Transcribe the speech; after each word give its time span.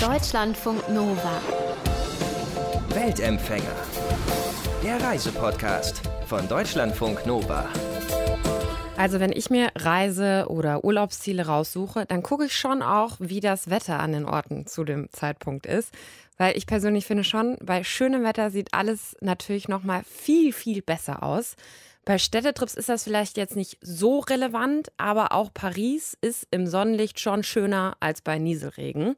Deutschlandfunk 0.00 0.88
Nova. 0.88 1.42
Weltempfänger. 2.88 3.76
Der 4.82 4.98
Reisepodcast 4.98 6.00
von 6.24 6.48
Deutschlandfunk 6.48 7.26
Nova. 7.26 7.68
Also 8.96 9.20
wenn 9.20 9.30
ich 9.30 9.50
mir 9.50 9.68
Reise- 9.76 10.46
oder 10.48 10.84
Urlaubsziele 10.84 11.44
raussuche, 11.44 12.06
dann 12.06 12.22
gucke 12.22 12.46
ich 12.46 12.56
schon 12.56 12.80
auch, 12.80 13.16
wie 13.18 13.40
das 13.40 13.68
Wetter 13.68 14.00
an 14.00 14.12
den 14.12 14.24
Orten 14.24 14.66
zu 14.66 14.84
dem 14.84 15.10
Zeitpunkt 15.12 15.66
ist. 15.66 15.92
Weil 16.38 16.56
ich 16.56 16.66
persönlich 16.66 17.04
finde 17.04 17.24
schon, 17.24 17.58
bei 17.62 17.84
schönem 17.84 18.24
Wetter 18.24 18.50
sieht 18.50 18.72
alles 18.72 19.18
natürlich 19.20 19.68
noch 19.68 19.82
mal 19.82 20.02
viel, 20.04 20.54
viel 20.54 20.80
besser 20.80 21.22
aus. 21.22 21.56
Bei 22.06 22.16
Städtetrips 22.16 22.74
ist 22.74 22.88
das 22.88 23.04
vielleicht 23.04 23.36
jetzt 23.36 23.56
nicht 23.56 23.76
so 23.82 24.20
relevant, 24.20 24.90
aber 24.96 25.32
auch 25.32 25.52
Paris 25.52 26.16
ist 26.20 26.46
im 26.50 26.66
Sonnenlicht 26.66 27.20
schon 27.20 27.42
schöner 27.42 27.96
als 28.00 28.22
bei 28.22 28.38
Nieselregen. 28.38 29.16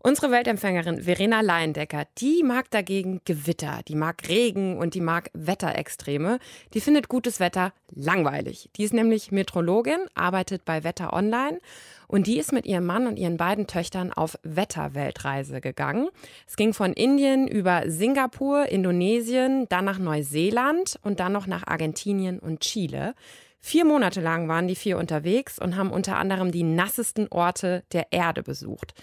Unsere 0.00 0.30
Weltempfängerin 0.30 1.02
Verena 1.02 1.40
Leindecker, 1.40 2.04
die 2.18 2.44
mag 2.44 2.70
dagegen 2.70 3.20
Gewitter, 3.24 3.80
die 3.88 3.96
mag 3.96 4.28
Regen 4.28 4.78
und 4.78 4.94
die 4.94 5.00
mag 5.00 5.28
Wetterextreme. 5.34 6.38
Die 6.72 6.80
findet 6.80 7.08
gutes 7.08 7.40
Wetter 7.40 7.72
langweilig. 7.90 8.70
Die 8.76 8.84
ist 8.84 8.94
nämlich 8.94 9.32
Metrologin, 9.32 9.98
arbeitet 10.14 10.64
bei 10.64 10.84
Wetter 10.84 11.12
Online 11.12 11.58
und 12.06 12.28
die 12.28 12.38
ist 12.38 12.52
mit 12.52 12.64
ihrem 12.64 12.86
Mann 12.86 13.08
und 13.08 13.18
ihren 13.18 13.38
beiden 13.38 13.66
Töchtern 13.66 14.12
auf 14.12 14.38
Wetterweltreise 14.44 15.60
gegangen. 15.60 16.08
Es 16.46 16.54
ging 16.54 16.74
von 16.74 16.92
Indien 16.92 17.48
über 17.48 17.82
Singapur, 17.90 18.66
Indonesien, 18.66 19.68
dann 19.68 19.84
nach 19.84 19.98
Neuseeland 19.98 21.00
und 21.02 21.18
dann 21.18 21.32
noch 21.32 21.48
nach 21.48 21.66
Argentinien 21.66 22.38
und 22.38 22.60
Chile. 22.60 23.14
Vier 23.60 23.84
Monate 23.84 24.20
lang 24.20 24.48
waren 24.48 24.68
die 24.68 24.76
vier 24.76 24.98
unterwegs 24.98 25.58
und 25.58 25.76
haben 25.76 25.90
unter 25.90 26.16
anderem 26.16 26.52
die 26.52 26.62
nassesten 26.62 27.28
Orte 27.28 27.84
der 27.92 28.12
Erde 28.12 28.42
besucht. 28.42 28.94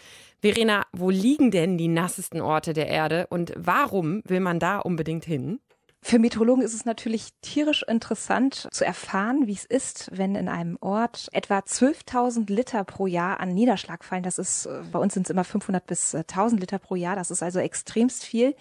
Verena, 0.41 0.85
wo 0.91 1.09
liegen 1.09 1.51
denn 1.51 1.77
die 1.77 1.87
nassesten 1.87 2.41
Orte 2.41 2.73
der 2.73 2.87
Erde 2.87 3.27
und 3.29 3.53
warum 3.57 4.21
will 4.25 4.39
man 4.39 4.59
da 4.59 4.79
unbedingt 4.79 5.25
hin? 5.25 5.59
Für 6.07 6.19
Meteorologen 6.19 6.63
ist 6.63 6.75
es 6.75 6.85
natürlich 6.85 7.29
tierisch 7.41 7.83
interessant 7.87 8.67
zu 8.69 8.85
erfahren, 8.85 9.47
wie 9.47 9.53
es 9.53 9.65
ist, 9.65 10.11
wenn 10.13 10.35
in 10.35 10.47
einem 10.47 10.77
Ort 10.79 11.29
etwa 11.31 11.57
12.000 11.57 12.53
Liter 12.53 12.83
pro 12.83 13.07
Jahr 13.07 13.39
an 13.39 13.55
Niederschlag 13.55 14.03
fallen. 14.03 14.21
Das 14.21 14.37
ist, 14.37 14.67
äh, 14.67 14.83
bei 14.91 14.99
uns 14.99 15.15
sind 15.15 15.25
es 15.25 15.31
immer 15.31 15.43
500 15.43 15.83
bis 15.87 16.13
1.000 16.13 16.59
Liter 16.59 16.77
pro 16.77 16.93
Jahr. 16.93 17.15
Das 17.15 17.31
ist 17.31 17.41
also 17.41 17.57
extremst 17.57 18.23
viel. 18.23 18.55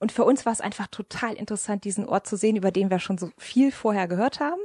Und 0.00 0.10
für 0.10 0.24
uns 0.24 0.44
war 0.44 0.52
es 0.52 0.60
einfach 0.60 0.88
total 0.88 1.34
interessant, 1.34 1.84
diesen 1.84 2.04
Ort 2.04 2.26
zu 2.26 2.36
sehen, 2.36 2.56
über 2.56 2.72
den 2.72 2.90
wir 2.90 2.98
schon 2.98 3.16
so 3.16 3.30
viel 3.38 3.70
vorher 3.70 4.08
gehört 4.08 4.40
haben. 4.40 4.60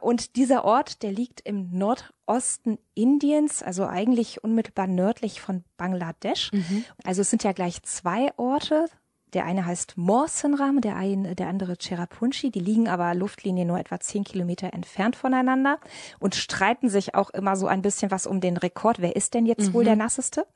Und 0.00 0.36
dieser 0.36 0.64
Ort, 0.64 1.02
der 1.02 1.12
liegt 1.12 1.40
im 1.40 1.70
Nordosten 1.70 2.78
Indiens, 2.94 3.62
also 3.62 3.86
eigentlich 3.86 4.42
unmittelbar 4.44 4.86
nördlich 4.86 5.40
von 5.40 5.64
Bangladesch. 5.76 6.52
Mhm. 6.52 6.84
Also 7.04 7.22
es 7.22 7.30
sind 7.30 7.44
ja 7.44 7.52
gleich 7.52 7.82
zwei 7.82 8.32
Orte. 8.36 8.86
Der 9.34 9.44
eine 9.44 9.66
heißt 9.66 9.98
Morsenram, 9.98 10.80
der, 10.80 10.96
ein, 10.96 11.36
der 11.36 11.48
andere 11.48 11.76
Cherrapunchi. 11.76 12.50
Die 12.50 12.60
liegen 12.60 12.88
aber 12.88 13.14
Luftlinie 13.14 13.66
nur 13.66 13.78
etwa 13.78 14.00
zehn 14.00 14.24
Kilometer 14.24 14.72
entfernt 14.72 15.16
voneinander 15.16 15.78
und 16.18 16.34
streiten 16.34 16.88
sich 16.88 17.14
auch 17.14 17.30
immer 17.30 17.56
so 17.56 17.66
ein 17.66 17.82
bisschen 17.82 18.10
was 18.10 18.26
um 18.26 18.40
den 18.40 18.56
Rekord. 18.56 19.00
Wer 19.00 19.16
ist 19.16 19.34
denn 19.34 19.44
jetzt 19.44 19.68
mhm. 19.68 19.74
wohl 19.74 19.84
der 19.84 19.96
nasseste? 19.96 20.46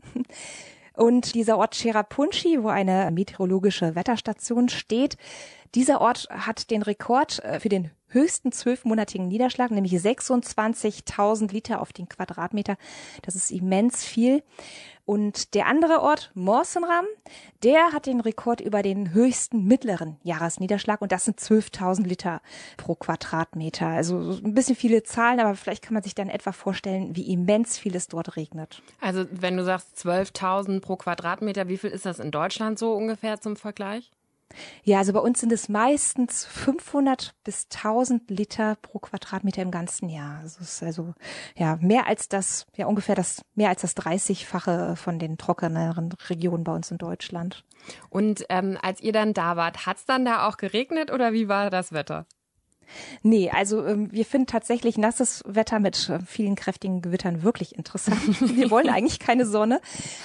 Und 0.94 1.34
dieser 1.34 1.58
Ort 1.58 1.74
Cherrapunchi, 1.74 2.62
wo 2.62 2.68
eine 2.68 3.10
meteorologische 3.10 3.94
Wetterstation 3.94 4.68
steht, 4.68 5.16
dieser 5.74 6.00
Ort 6.00 6.28
hat 6.30 6.70
den 6.70 6.82
Rekord 6.82 7.42
äh, 7.44 7.58
für 7.60 7.68
den 7.68 7.90
höchsten 8.08 8.52
zwölfmonatigen 8.52 9.26
Niederschlag, 9.28 9.70
nämlich 9.70 9.94
26.000 9.94 11.50
Liter 11.50 11.80
auf 11.80 11.92
den 11.94 12.08
Quadratmeter. 12.08 12.76
Das 13.22 13.34
ist 13.34 13.50
immens 13.50 14.04
viel. 14.04 14.42
Und 15.04 15.54
der 15.54 15.66
andere 15.66 16.00
Ort, 16.00 16.30
Morsenram, 16.34 17.06
der 17.64 17.92
hat 17.92 18.06
den 18.06 18.20
Rekord 18.20 18.60
über 18.60 18.82
den 18.82 19.12
höchsten 19.12 19.64
mittleren 19.64 20.16
Jahresniederschlag 20.22 21.02
und 21.02 21.10
das 21.10 21.24
sind 21.24 21.40
12.000 21.40 22.06
Liter 22.06 22.40
pro 22.76 22.94
Quadratmeter. 22.94 23.88
Also 23.88 24.38
ein 24.44 24.54
bisschen 24.54 24.76
viele 24.76 25.02
Zahlen, 25.02 25.40
aber 25.40 25.56
vielleicht 25.56 25.82
kann 25.82 25.94
man 25.94 26.04
sich 26.04 26.14
dann 26.14 26.28
etwa 26.28 26.52
vorstellen, 26.52 27.16
wie 27.16 27.32
immens 27.32 27.78
viel 27.78 27.96
es 27.96 28.06
dort 28.06 28.36
regnet. 28.36 28.80
Also 29.00 29.24
wenn 29.32 29.56
du 29.56 29.64
sagst 29.64 29.96
12.000 29.98 30.80
pro 30.80 30.96
Quadratmeter, 30.96 31.66
wie 31.66 31.78
viel 31.78 31.90
ist 31.90 32.06
das 32.06 32.20
in 32.20 32.30
Deutschland 32.30 32.78
so 32.78 32.92
ungefähr 32.94 33.40
zum 33.40 33.56
Vergleich? 33.56 34.12
Ja, 34.84 34.98
also 34.98 35.12
bei 35.12 35.20
uns 35.20 35.40
sind 35.40 35.52
es 35.52 35.68
meistens 35.68 36.44
500 36.44 37.34
bis 37.44 37.66
1000 37.74 38.30
Liter 38.30 38.76
pro 38.76 38.98
Quadratmeter 38.98 39.62
im 39.62 39.70
ganzen 39.70 40.08
Jahr. 40.08 40.38
Also 40.40 40.58
es 40.60 40.74
ist 40.74 40.82
also 40.82 41.14
ja 41.56 41.76
mehr 41.80 42.06
als 42.06 42.28
das, 42.28 42.66
ja 42.76 42.86
ungefähr 42.86 43.14
das 43.14 43.42
mehr 43.54 43.68
als 43.68 43.82
das 43.82 43.96
30-fache 43.96 44.96
von 44.96 45.18
den 45.18 45.38
trockeneren 45.38 46.12
Regionen 46.28 46.64
bei 46.64 46.74
uns 46.74 46.90
in 46.90 46.98
Deutschland. 46.98 47.64
Und 48.10 48.44
ähm, 48.48 48.78
als 48.80 49.00
ihr 49.00 49.12
dann 49.12 49.34
da 49.34 49.56
wart, 49.56 49.86
hat's 49.86 50.04
dann 50.04 50.24
da 50.24 50.46
auch 50.48 50.56
geregnet 50.56 51.10
oder 51.10 51.32
wie 51.32 51.48
war 51.48 51.70
das 51.70 51.92
Wetter? 51.92 52.26
Nee, 53.22 53.50
also 53.50 53.84
ähm, 53.86 54.10
wir 54.12 54.24
finden 54.24 54.46
tatsächlich 54.46 54.98
nasses 54.98 55.42
Wetter 55.46 55.80
mit 55.80 56.08
äh, 56.08 56.18
vielen 56.26 56.54
kräftigen 56.54 57.02
Gewittern 57.02 57.42
wirklich 57.42 57.76
interessant. 57.76 58.20
wir 58.56 58.70
wollen 58.70 58.88
eigentlich 58.88 59.18
keine 59.18 59.46
Sonne. 59.46 59.80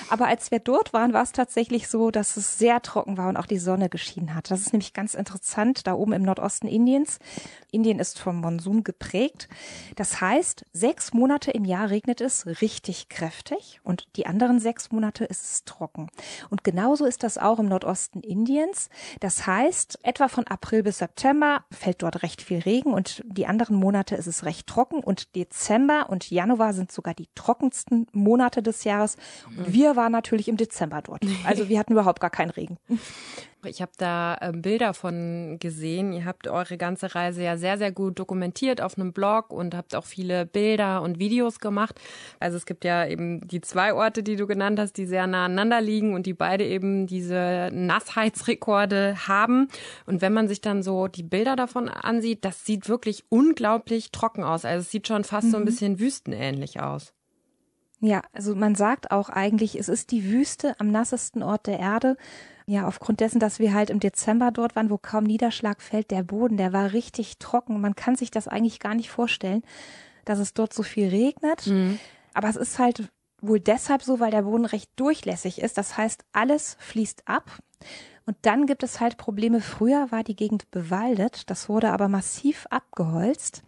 Aber 0.10 0.28
als 0.28 0.52
wir 0.52 0.60
dort 0.60 0.94
waren, 0.94 1.14
war 1.14 1.24
es 1.24 1.32
tatsächlich 1.32 1.88
so, 1.88 2.12
dass 2.12 2.38
es 2.38 2.58
sehr 2.58 2.82
trocken 2.82 3.18
war 3.18 3.30
und 3.30 3.38
auch 3.38 3.46
die 3.46 3.60
Sonne 3.60 3.90
geschienen 3.90 4.36
hat. 4.36 4.52
Das 4.52 4.62
ist 4.62 4.74
nämlich 4.74 4.94
ganz 4.94 5.14
interessant, 5.14 5.88
da 5.88 5.94
oben 5.94 6.14
im 6.14 6.24
Nordosten 6.24 6.68
Indiens. 6.68 7.20
Indien 7.72 8.00
ist 8.00 8.20
vom 8.20 8.38
Monsun 8.38 8.84
geprägt. 8.84 9.48
Das 9.96 10.22
heißt, 10.22 10.66
sechs 10.74 11.14
Monate 11.14 11.52
im 11.52 11.66
Jahr 11.66 11.90
regnet 11.90 12.22
es 12.22 12.46
richtig 12.62 13.10
kräftig 13.10 13.82
und 13.84 14.08
die 14.16 14.26
anderen 14.26 14.60
sechs 14.60 14.92
Monate 14.92 15.26
ist 15.26 15.44
es 15.44 15.64
trocken. 15.66 16.10
Und 16.50 16.64
genauso 16.64 17.06
ist 17.06 17.24
das 17.24 17.38
auch 17.38 17.60
im 17.60 17.68
Nordosten 17.68 18.22
Indiens. 18.22 18.90
Das 19.20 19.46
heißt, 19.46 20.00
etwa 20.04 20.28
von 20.28 20.48
April 20.48 20.84
bis 20.84 21.00
September 21.00 21.66
fällt 21.72 22.02
dort 22.02 22.24
recht 22.24 22.42
viel 22.48 22.60
Regen 22.60 22.94
und 22.94 23.24
die 23.26 23.46
anderen 23.46 23.76
Monate 23.76 24.16
ist 24.16 24.28
es 24.28 24.46
recht 24.46 24.68
trocken 24.68 25.00
und 25.00 25.36
Dezember 25.36 26.08
und 26.10 26.30
Januar 26.30 26.74
sind 26.74 26.92
sogar 26.92 27.14
die 27.14 27.28
trockensten 27.36 28.08
Monate 28.14 28.64
des 28.64 28.84
Jahres. 28.84 29.18
Und 29.58 29.74
wir 29.74 29.96
waren 29.96 30.12
natürlich 30.12 30.48
im 30.48 30.58
Dezember 30.58 31.02
dort. 31.02 31.26
Also 31.46 31.70
wir 31.70 31.78
hatten 31.78 31.94
überhaupt 31.94 32.20
gar 32.20 32.30
keinen 32.30 32.50
Regen. 32.52 32.78
Ich 33.66 33.82
habe 33.82 33.92
da 33.98 34.38
äh, 34.40 34.52
Bilder 34.52 34.94
von 34.94 35.58
gesehen. 35.60 36.14
Ihr 36.14 36.26
habt 36.26 36.48
eure 36.48 36.78
ganze 36.78 37.16
Reise 37.16 37.44
ja 37.44 37.58
sehr, 37.58 37.78
sehr 37.78 37.92
gut 37.92 38.20
dokumentiert 38.20 38.82
auf 38.82 38.98
einem 38.98 39.14
Blog 39.14 39.52
und 39.52 39.76
habt 39.76 39.96
auch 39.96 40.06
viele 40.06 40.46
Bilder 40.46 41.02
und 41.02 41.20
Videos 41.20 41.60
gemacht. 41.60 42.00
Also 42.40 42.58
es 42.58 42.66
gibt 42.66 42.86
ja 42.86 43.06
eben 43.08 43.48
die 43.48 43.62
zwei 43.62 43.94
Orte, 43.94 44.24
die 44.24 44.36
du 44.36 44.48
genannt 44.48 44.80
hast, 44.80 44.94
die 44.94 45.06
sehr 45.06 45.28
nah 45.28 45.46
aneinander 45.46 45.82
liegen 45.82 46.14
und 46.14 46.26
die 46.26 46.34
beide 46.34 46.66
eben 46.66 47.08
diese 47.08 47.70
Nassheitsrekorde 47.74 49.28
haben. 49.28 49.68
Und 50.06 50.22
wenn 50.22 50.34
man 50.34 50.48
sich 50.48 50.62
dann 50.62 50.84
so 50.84 51.08
die 51.08 51.24
Bilder 51.24 51.56
davon 51.56 51.90
ansieht, 51.90 52.46
das 52.46 52.66
sieht 52.66 52.88
wirklich 52.88 53.26
unglaublich 53.30 54.12
trocken 54.12 54.44
aus. 54.44 54.66
Also 54.66 54.82
es 54.82 54.92
sieht 54.92 55.08
schon 55.08 55.24
fast 55.24 55.48
mhm. 55.48 55.52
so 55.52 55.58
ein 55.58 55.62
mhm. 55.64 55.66
bisschen 55.66 56.00
wüstenähnlich 56.00 56.80
aus. 56.80 57.14
Ja, 58.00 58.22
also 58.32 58.54
man 58.54 58.76
sagt 58.76 59.12
auch 59.12 59.30
eigentlich, 59.30 59.78
es 59.78 59.90
ist 59.90 60.12
die 60.12 60.26
Wüste 60.26 60.80
am 60.80 60.92
nassesten 60.92 61.42
Ort 61.42 61.66
der 61.66 61.80
Erde. 61.80 62.16
Ja, 62.70 62.86
aufgrund 62.86 63.22
dessen, 63.22 63.40
dass 63.40 63.60
wir 63.60 63.74
halt 63.74 63.90
im 63.90 64.02
Dezember 64.02 64.52
dort 64.52 64.76
waren, 64.76 64.90
wo 64.90 64.98
kaum 64.98 65.24
Niederschlag 65.24 65.82
fällt, 65.82 66.12
der 66.12 66.24
Boden, 66.24 66.58
der 66.58 66.74
war 66.74 66.92
richtig 66.92 67.38
trocken. 67.40 67.80
Man 67.80 67.96
kann 67.96 68.18
sich 68.18 68.30
das 68.30 68.50
eigentlich 68.50 68.80
gar 68.80 68.94
nicht 68.94 69.10
vorstellen, 69.10 69.64
dass 70.26 70.40
es 70.40 70.54
dort 70.54 70.74
so 70.74 70.84
viel 70.84 71.08
regnet. 71.08 71.66
Mhm. 71.68 71.98
Aber 72.34 72.50
es 72.50 72.58
ist 72.58 72.78
halt 72.78 73.10
wohl 73.42 73.62
deshalb 73.62 74.04
so, 74.04 74.20
weil 74.20 74.32
der 74.32 74.42
Boden 74.42 74.66
recht 74.66 74.92
durchlässig 74.98 75.62
ist. 75.62 75.78
Das 75.78 75.96
heißt, 75.98 76.26
alles 76.34 76.76
fließt 76.80 77.24
ab. 77.26 77.58
Und 78.26 78.36
dann 78.42 78.66
gibt 78.66 78.84
es 78.84 79.00
halt 79.00 79.16
Probleme. 79.16 79.62
Früher 79.62 80.12
war 80.12 80.26
die 80.26 80.36
Gegend 80.36 80.70
bewaldet. 80.70 81.50
Das 81.50 81.70
wurde 81.70 81.92
aber 81.94 82.10
massiv 82.10 82.68
abgeholzt. 82.70 83.64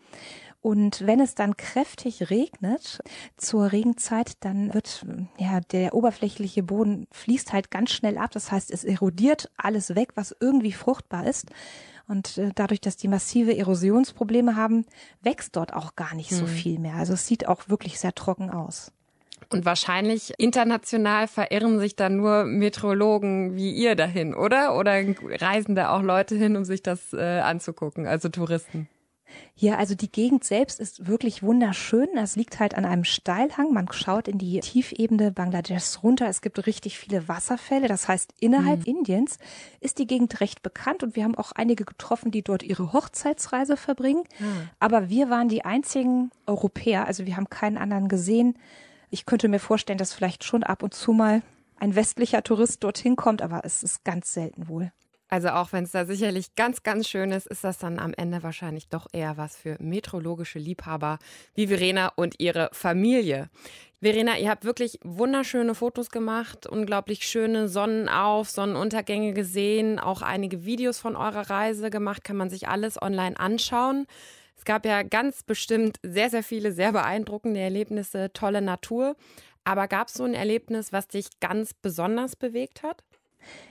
Und 0.62 1.08
wenn 1.08 1.22
es 1.22 1.36
dann 1.36 1.56
kräftig 1.56 2.30
regnet 2.30 3.00
zur 3.38 3.72
Regenzeit, 3.72 4.34
dann 4.42 4.74
wird 4.74 5.06
ja 5.38 5.62
der 5.62 5.94
oberflächliche 5.94 6.64
Boden 6.64 7.08
fließt 7.12 7.54
halt 7.54 7.72
ganz 7.72 7.92
schnell 7.92 8.18
ab. 8.18 8.32
Das 8.32 8.52
heißt, 8.52 8.70
es 8.72 8.84
erodiert 8.84 9.50
alles 9.56 9.96
weg, 9.96 10.12
was 10.16 10.36
irgendwie 10.40 10.74
fruchtbar 10.74 11.26
ist. 11.28 11.48
Und 12.10 12.38
äh, 12.38 12.52
dadurch, 12.54 12.82
dass 12.82 12.98
die 12.98 13.08
massive 13.08 13.56
Erosionsprobleme 13.56 14.56
haben, 14.56 14.86
wächst 15.22 15.56
dort 15.56 15.74
auch 15.74 15.96
gar 15.96 16.14
nicht 16.16 16.32
so 16.32 16.42
hm. 16.42 16.48
viel 16.48 16.80
mehr. 16.80 16.96
Also 16.96 17.14
es 17.14 17.26
sieht 17.26 17.48
auch 17.48 17.70
wirklich 17.70 18.00
sehr 18.00 18.14
trocken 18.14 18.50
aus. 18.50 18.92
Und 19.50 19.64
wahrscheinlich 19.64 20.34
international 20.38 21.28
verirren 21.28 21.80
sich 21.80 21.96
dann 21.96 22.18
nur 22.18 22.44
Meteorologen 22.44 23.56
wie 23.56 23.72
ihr 23.72 23.96
dahin, 23.96 24.34
oder? 24.34 24.78
Oder 24.78 25.02
reisen 25.40 25.76
da 25.76 25.96
auch 25.96 26.02
Leute 26.02 26.36
hin, 26.36 26.58
um 26.58 26.66
sich 26.66 26.84
das 26.84 27.14
äh, 27.14 27.40
anzugucken, 27.40 28.06
also 28.06 28.28
Touristen? 28.28 28.90
Ja, 29.56 29.76
also 29.78 29.94
die 29.96 30.12
Gegend 30.12 30.44
selbst 30.44 30.80
ist 30.80 31.08
wirklich 31.08 31.44
wunderschön. 31.44 32.08
Es 32.16 32.36
liegt 32.36 32.60
halt 32.60 32.76
an 32.76 32.86
einem 32.86 33.04
Steilhang. 33.04 33.74
Man 33.74 33.92
schaut 33.92 34.28
in 34.28 34.38
die 34.38 34.60
Tiefebene 34.62 35.32
Bangladeschs 35.32 36.02
runter. 36.02 36.28
Es 36.28 36.42
gibt 36.42 36.66
richtig 36.66 36.98
viele 36.98 37.28
Wasserfälle. 37.28 37.88
Das 37.88 38.08
heißt, 38.08 38.34
innerhalb 38.40 38.82
mhm. 38.88 38.98
Indiens 38.98 39.38
ist 39.82 40.00
die 40.00 40.08
Gegend 40.08 40.40
recht 40.40 40.64
bekannt 40.64 41.04
und 41.04 41.16
wir 41.16 41.24
haben 41.24 41.36
auch 41.36 41.52
einige 41.52 41.84
getroffen, 41.86 42.32
die 42.32 42.42
dort 42.42 42.64
ihre 42.64 42.94
Hochzeitsreise 42.94 43.76
verbringen. 43.76 44.24
Mhm. 44.40 44.70
Aber 44.80 45.10
wir 45.10 45.30
waren 45.30 45.50
die 45.50 45.66
einzigen 45.66 46.32
Europäer. 46.46 47.06
Also 47.06 47.26
wir 47.26 47.36
haben 47.36 47.50
keinen 47.50 47.78
anderen 47.78 48.08
gesehen. 48.08 48.58
Ich 49.10 49.26
könnte 49.26 49.48
mir 49.48 49.60
vorstellen, 49.60 49.98
dass 50.00 50.14
vielleicht 50.14 50.44
schon 50.44 50.64
ab 50.64 50.84
und 50.84 50.94
zu 50.94 51.12
mal 51.12 51.42
ein 51.80 51.96
westlicher 51.96 52.44
Tourist 52.44 52.84
dorthin 52.84 53.16
kommt, 53.16 53.42
aber 53.42 53.62
es 53.64 53.84
ist 53.84 54.04
ganz 54.04 54.34
selten 54.34 54.68
wohl. 54.68 54.92
Also 55.30 55.50
auch 55.50 55.72
wenn 55.72 55.84
es 55.84 55.92
da 55.92 56.06
sicherlich 56.06 56.56
ganz, 56.56 56.82
ganz 56.82 57.08
schön 57.08 57.32
ist, 57.32 57.46
ist 57.46 57.64
das 57.64 57.78
dann 57.78 58.00
am 58.00 58.14
Ende 58.16 58.42
wahrscheinlich 58.42 58.90
doch 58.90 59.06
eher 59.14 59.38
was 59.38 59.56
für 59.56 59.78
meteorologische 59.80 60.58
Liebhaber 60.58 61.20
wie 61.54 61.68
Verena 61.68 62.12
und 62.16 62.40
ihre 62.40 62.70
Familie. 62.74 63.50
Verena, 64.02 64.38
ihr 64.40 64.50
habt 64.50 64.66
wirklich 64.66 65.00
wunderschöne 65.04 65.76
Fotos 65.76 66.10
gemacht, 66.10 66.66
unglaublich 66.66 67.28
schöne 67.28 67.68
Sonnenauf-, 67.68 68.50
Sonnenuntergänge 68.50 69.34
gesehen, 69.34 70.00
auch 70.00 70.24
einige 70.24 70.66
Videos 70.66 71.00
von 71.00 71.16
eurer 71.16 71.50
Reise 71.50 71.92
gemacht, 71.92 72.24
kann 72.24 72.38
man 72.38 72.50
sich 72.50 72.68
alles 72.68 73.00
online 73.00 73.40
anschauen. 73.40 74.08
Es 74.58 74.66
gab 74.66 74.86
ja 74.86 75.04
ganz 75.04 75.44
bestimmt 75.44 76.00
sehr, 76.02 76.30
sehr 76.30 76.44
viele 76.44 76.72
sehr 76.72 76.92
beeindruckende 76.92 77.60
Erlebnisse, 77.60 78.34
tolle 78.34 78.62
Natur. 78.62 79.16
Aber 79.64 79.88
gab 79.88 80.08
es 80.08 80.16
so 80.16 80.24
ein 80.24 80.34
Erlebnis, 80.34 80.92
was 80.92 81.08
dich 81.08 81.40
ganz 81.40 81.74
besonders 81.74 82.36
bewegt 82.36 82.82
hat? 82.82 83.04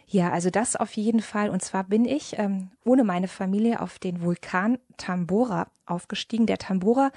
Ja, 0.06 0.31
also 0.31 0.50
das 0.50 0.76
auf 0.76 0.93
jeden 0.93 1.20
Fall. 1.20 1.50
Und 1.50 1.62
zwar 1.62 1.85
bin 1.85 2.05
ich 2.05 2.38
ähm, 2.38 2.70
ohne 2.85 3.05
meine 3.05 3.29
Familie 3.29 3.81
auf 3.81 3.99
den 3.99 4.23
Vulkan 4.23 4.79
Tambora 4.97 5.69
aufgestiegen. 5.87 6.47
Der 6.47 6.59
Tambora 6.59 7.11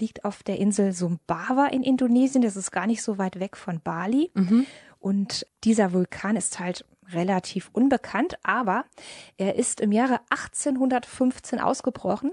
liegt 0.00 0.24
auf 0.24 0.42
der 0.42 0.58
Insel 0.58 0.92
Sumbawa 0.92 1.66
in 1.66 1.82
Indonesien. 1.82 2.42
Das 2.42 2.56
ist 2.56 2.70
gar 2.70 2.86
nicht 2.86 3.02
so 3.02 3.18
weit 3.18 3.40
weg 3.40 3.56
von 3.56 3.80
Bali. 3.80 4.30
Mhm. 4.34 4.66
Und 5.00 5.46
dieser 5.64 5.92
Vulkan 5.92 6.36
ist 6.36 6.60
halt 6.60 6.84
relativ 7.12 7.70
unbekannt, 7.72 8.38
aber 8.42 8.84
er 9.36 9.56
ist 9.56 9.80
im 9.80 9.92
Jahre 9.92 10.20
1815 10.30 11.60
ausgebrochen 11.60 12.32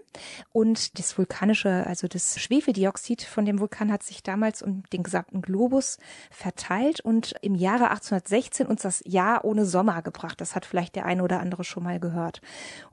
und 0.51 0.99
das 0.99 1.17
vulkanische, 1.17 1.85
also 1.87 2.07
das 2.07 2.39
Schwefeldioxid 2.39 3.21
von 3.23 3.45
dem 3.45 3.59
Vulkan 3.59 3.91
hat 3.91 4.03
sich 4.03 4.23
damals 4.23 4.61
um 4.61 4.83
den 4.91 5.03
gesamten 5.03 5.41
Globus 5.41 5.97
verteilt 6.31 7.01
und 7.01 7.35
im 7.41 7.55
Jahre 7.55 7.89
1816 7.89 8.67
uns 8.67 8.81
das 8.81 9.01
Jahr 9.05 9.45
ohne 9.45 9.65
Sommer 9.65 10.01
gebracht. 10.01 10.41
Das 10.41 10.55
hat 10.55 10.65
vielleicht 10.65 10.95
der 10.95 11.05
eine 11.05 11.23
oder 11.23 11.39
andere 11.39 11.63
schon 11.63 11.83
mal 11.83 11.99
gehört. 11.99 12.41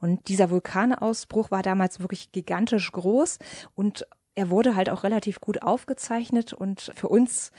Und 0.00 0.28
dieser 0.28 0.50
Vulkanausbruch 0.50 1.50
war 1.50 1.62
damals 1.62 2.00
wirklich 2.00 2.32
gigantisch 2.32 2.90
groß 2.92 3.38
und 3.74 4.06
er 4.34 4.50
wurde 4.50 4.76
halt 4.76 4.88
auch 4.88 5.04
relativ 5.04 5.40
gut 5.40 5.62
aufgezeichnet 5.62 6.52
und 6.52 6.92
für 6.94 7.08
uns 7.08 7.52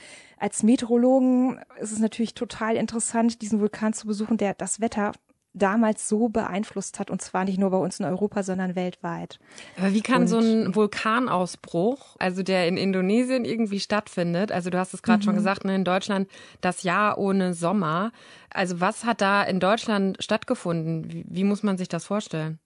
als 0.44 0.62
Meteorologen 0.62 1.58
ist 1.80 1.92
es 1.92 2.00
natürlich 2.00 2.34
total 2.34 2.76
interessant, 2.76 3.40
diesen 3.40 3.60
Vulkan 3.60 3.94
zu 3.94 4.06
besuchen, 4.06 4.36
der 4.36 4.52
das 4.52 4.78
Wetter 4.78 5.12
damals 5.54 6.06
so 6.06 6.28
beeinflusst 6.28 6.98
hat 6.98 7.10
und 7.10 7.22
zwar 7.22 7.46
nicht 7.46 7.58
nur 7.58 7.70
bei 7.70 7.78
uns 7.78 7.98
in 7.98 8.04
Europa, 8.04 8.42
sondern 8.42 8.76
weltweit. 8.76 9.38
Aber 9.78 9.94
wie 9.94 10.02
kann 10.02 10.22
und 10.22 10.28
so 10.28 10.38
ein 10.40 10.74
Vulkanausbruch, 10.74 12.16
also 12.18 12.42
der 12.42 12.68
in 12.68 12.76
Indonesien 12.76 13.46
irgendwie 13.46 13.80
stattfindet, 13.80 14.52
also 14.52 14.68
du 14.68 14.78
hast 14.78 14.92
es 14.92 15.02
gerade 15.02 15.20
mhm. 15.20 15.22
schon 15.22 15.34
gesagt, 15.36 15.64
ne, 15.64 15.76
in 15.76 15.84
Deutschland 15.84 16.28
das 16.60 16.82
Jahr 16.82 17.16
ohne 17.16 17.54
Sommer. 17.54 18.12
Also 18.50 18.80
was 18.80 19.06
hat 19.06 19.22
da 19.22 19.44
in 19.44 19.60
Deutschland 19.60 20.22
stattgefunden? 20.22 21.10
Wie, 21.10 21.24
wie 21.26 21.44
muss 21.44 21.62
man 21.62 21.78
sich 21.78 21.88
das 21.88 22.04
vorstellen? 22.04 22.58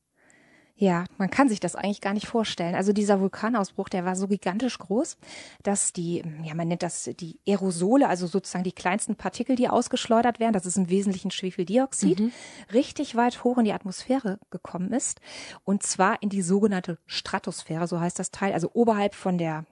Ja, 0.80 1.06
man 1.18 1.28
kann 1.28 1.48
sich 1.48 1.58
das 1.58 1.74
eigentlich 1.74 2.00
gar 2.00 2.14
nicht 2.14 2.28
vorstellen. 2.28 2.76
Also 2.76 2.92
dieser 2.92 3.20
Vulkanausbruch, 3.20 3.88
der 3.88 4.04
war 4.04 4.14
so 4.14 4.28
gigantisch 4.28 4.78
groß, 4.78 5.16
dass 5.64 5.92
die, 5.92 6.22
ja, 6.44 6.54
man 6.54 6.68
nennt 6.68 6.84
das 6.84 7.10
die 7.18 7.40
Aerosole, 7.48 8.08
also 8.08 8.28
sozusagen 8.28 8.62
die 8.62 8.70
kleinsten 8.70 9.16
Partikel, 9.16 9.56
die 9.56 9.68
ausgeschleudert 9.68 10.38
werden, 10.38 10.52
das 10.52 10.66
ist 10.66 10.76
im 10.76 10.88
Wesentlichen 10.88 11.32
Schwefeldioxid, 11.32 12.20
mhm. 12.20 12.32
richtig 12.72 13.16
weit 13.16 13.42
hoch 13.42 13.58
in 13.58 13.64
die 13.64 13.72
Atmosphäre 13.72 14.38
gekommen 14.50 14.92
ist. 14.92 15.20
Und 15.64 15.82
zwar 15.82 16.22
in 16.22 16.28
die 16.28 16.42
sogenannte 16.42 16.98
Stratosphäre, 17.06 17.88
so 17.88 17.98
heißt 17.98 18.20
das 18.20 18.30
Teil, 18.30 18.52
also 18.52 18.70
oberhalb 18.72 19.16
von 19.16 19.36
der 19.36 19.64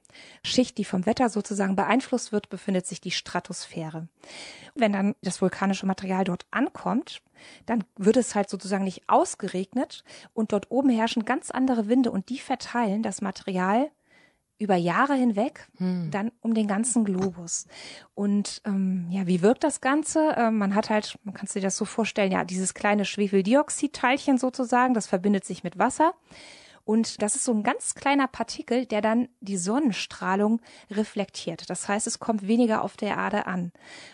Schicht, 0.43 0.77
die 0.77 0.85
vom 0.85 1.07
Wetter 1.07 1.29
sozusagen 1.29 1.77
beeinflusst 1.77 2.33
wird, 2.33 2.49
befindet 2.49 2.87
sich 2.87 3.01
die 3.01 3.13
Stratosphäre. 3.13 4.09
Wenn 4.75 4.93
dann 4.93 5.15
das 5.23 5.41
vulkanische 5.41 5.87
Material 5.87 6.25
dort 6.25 6.47
ankommt, 6.51 7.23
dann 7.67 7.85
wird 7.97 8.17
es 8.17 8.35
halt 8.35 8.49
sozusagen 8.51 8.85
nicht 8.85 9.09
ausgeregnet 9.09 10.05
und 10.33 10.53
dort 10.53 10.71
oben 10.71 10.91
herrschen 10.91 11.25
ganz 11.25 11.51
andere 11.51 11.89
Winde 11.89 12.11
und 12.11 12.29
die 12.29 12.39
verteilen 12.39 13.03
das 13.03 13.21
Material 13.21 13.91
über 14.59 14.77
Jahre 14.77 15.15
hinweg 15.15 15.69
hm. 15.77 16.11
dann 16.11 16.33
um 16.41 16.55
den 16.55 16.67
ganzen 16.67 17.05
Globus. 17.05 17.67
Und 18.15 18.63
ähm, 18.65 19.07
ja, 19.11 19.27
wie 19.27 19.43
wirkt 19.43 19.65
das 19.65 19.81
Ganze? 19.81 20.35
Ähm, 20.37 20.57
man 20.57 20.75
hat 20.75 20.89
halt, 20.89 21.19
man 21.25 21.35
kann 21.35 21.47
sich 21.47 21.63
das 21.63 21.77
so 21.77 21.85
vorstellen, 21.85 22.33
ja, 22.33 22.45
dieses 22.45 22.73
kleine 22.73 23.05
Schwefeldioxidteilchen 23.05 24.39
sozusagen, 24.39 24.95
das 24.95 25.07
verbindet 25.07 25.45
sich 25.45 25.63
mit 25.63 25.79
Wasser. 25.79 26.15
Und 26.87 27.21
das 27.21 27.35
ist 27.35 27.45
so 27.45 27.53
ein 27.53 27.65
ganz 27.65 27.97
kleiner 27.97 28.29
Partikel, 28.29 28.87
der 28.87 29.03
dann 29.03 29.29
die 29.41 29.57
Sonnenstrahlung 29.57 30.61
reflektiert. 30.89 31.69
Das 31.69 31.89
heißt, 31.89 32.07
es 32.07 32.21
kommt 32.21 32.47
weniger 32.47 32.83
auf 32.83 32.97
der 32.97 33.17
Erde 33.17 33.47
an. 33.47 33.73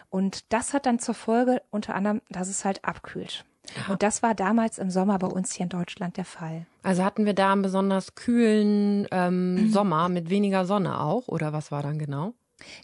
Und 0.09 0.51
das 0.55 0.73
hat 0.73 0.87
dann 0.87 0.99
zur 0.99 1.15
Folge 1.15 1.61
unter 1.71 1.95
anderem, 1.95 2.23
dass 2.31 2.49
es 2.49 2.65
halt 2.65 2.83
abkühlt. 2.83 3.45
Und 3.89 4.03
das 4.03 4.23
war 4.23 4.35
damals 4.35 4.79
im 4.79 4.91
Sommer 4.91 5.19
bei 5.19 5.27
uns 5.27 5.53
hier 5.53 5.65
in 5.65 5.69
Deutschland 5.69 6.17
der 6.17 6.25
Fall. 6.25 6.67
Also 6.83 7.05
hatten 7.05 7.27
wir 7.27 7.35
da 7.35 7.53
einen 7.53 7.61
besonders 7.61 8.15
kühlen 8.15 9.07
ähm, 9.11 9.69
Sommer 9.71 10.09
mit 10.09 10.31
weniger 10.31 10.65
Sonne 10.65 10.99
auch, 10.99 11.29
oder 11.29 11.53
was 11.53 11.71
war 11.71 11.83
dann 11.83 11.99
genau? 11.99 12.33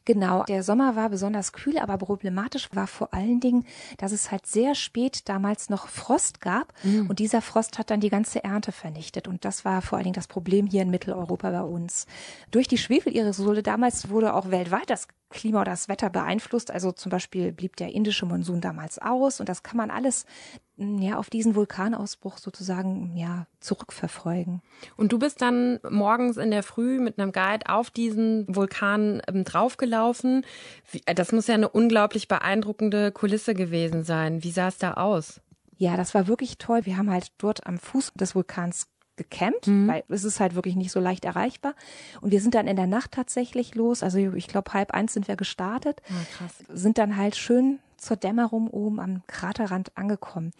Genau, 0.04 0.44
der 0.44 0.62
Sommer 0.62 0.96
war 0.96 1.08
besonders 1.08 1.52
kühl, 1.52 1.78
aber 1.78 1.98
problematisch 1.98 2.68
war 2.74 2.86
vor 2.86 3.12
allen 3.12 3.40
Dingen, 3.40 3.64
dass 3.98 4.12
es 4.12 4.30
halt 4.30 4.46
sehr 4.46 4.74
spät 4.74 5.28
damals 5.28 5.70
noch 5.70 5.88
Frost 5.88 6.40
gab 6.40 6.72
mhm. 6.82 7.08
und 7.08 7.18
dieser 7.18 7.42
Frost 7.42 7.78
hat 7.78 7.90
dann 7.90 8.00
die 8.00 8.10
ganze 8.10 8.42
Ernte 8.44 8.72
vernichtet 8.72 9.28
und 9.28 9.44
das 9.44 9.64
war 9.64 9.82
vor 9.82 9.98
allen 9.98 10.04
Dingen 10.04 10.14
das 10.14 10.28
Problem 10.28 10.66
hier 10.66 10.82
in 10.82 10.90
Mitteleuropa 10.90 11.50
bei 11.50 11.62
uns. 11.62 12.06
Durch 12.50 12.68
die 12.68 12.78
Schwefelaerosole 12.78 13.62
damals 13.62 14.08
wurde 14.10 14.34
auch 14.34 14.50
weltweit 14.50 14.90
das 14.90 15.08
Klima 15.30 15.60
oder 15.60 15.72
das 15.72 15.88
Wetter 15.88 16.10
beeinflusst. 16.10 16.70
Also 16.70 16.92
zum 16.92 17.10
Beispiel 17.10 17.52
blieb 17.52 17.76
der 17.76 17.92
indische 17.92 18.26
Monsun 18.26 18.60
damals 18.60 18.98
aus 18.98 19.40
und 19.40 19.48
das 19.48 19.62
kann 19.62 19.76
man 19.76 19.90
alles 19.90 20.26
mm, 20.76 20.98
ja 20.98 21.16
auf 21.18 21.30
diesen 21.30 21.54
Vulkanausbruch 21.54 22.38
sozusagen 22.38 23.16
ja 23.16 23.46
zurückverfolgen. 23.60 24.62
Und 24.96 25.12
du 25.12 25.18
bist 25.18 25.42
dann 25.42 25.80
morgens 25.88 26.36
in 26.36 26.50
der 26.50 26.62
Früh 26.62 26.98
mit 26.98 27.18
einem 27.18 27.32
Guide 27.32 27.68
auf 27.68 27.90
diesen 27.90 28.44
Vulkan 28.48 29.22
ähm, 29.28 29.44
draufgelaufen. 29.44 30.44
Das 31.06 31.32
muss 31.32 31.46
ja 31.46 31.54
eine 31.54 31.68
unglaublich 31.68 32.28
beeindruckende 32.28 33.12
Kulisse 33.12 33.54
gewesen 33.54 34.04
sein. 34.04 34.42
Wie 34.42 34.50
sah 34.50 34.68
es 34.68 34.78
da 34.78 34.94
aus? 34.94 35.40
Ja, 35.76 35.96
das 35.96 36.12
war 36.14 36.26
wirklich 36.26 36.58
toll. 36.58 36.80
Wir 36.84 36.96
haben 36.96 37.10
halt 37.10 37.32
dort 37.38 37.66
am 37.66 37.78
Fuß 37.78 38.12
des 38.14 38.34
Vulkans 38.34 38.88
gecampt, 39.18 39.66
mhm. 39.66 39.88
weil 39.88 40.04
es 40.08 40.24
ist 40.24 40.40
halt 40.40 40.54
wirklich 40.54 40.76
nicht 40.76 40.90
so 40.90 41.00
leicht 41.00 41.26
erreichbar. 41.26 41.74
Und 42.22 42.30
wir 42.30 42.40
sind 42.40 42.54
dann 42.54 42.66
in 42.66 42.76
der 42.76 42.86
Nacht 42.86 43.12
tatsächlich 43.12 43.74
los. 43.74 44.02
Also 44.02 44.18
ich 44.18 44.48
glaube, 44.48 44.72
halb 44.72 44.92
eins 44.92 45.12
sind 45.12 45.28
wir 45.28 45.36
gestartet. 45.36 46.00
Oh, 46.08 46.36
krass. 46.38 46.52
Sind 46.72 46.96
dann 46.96 47.16
halt 47.16 47.36
schön 47.36 47.80
zur 47.98 48.16
Dämmerung 48.16 48.68
oben 48.68 49.00
am 49.00 49.22
Kraterrand 49.26 49.96
angekommen. 49.96 50.52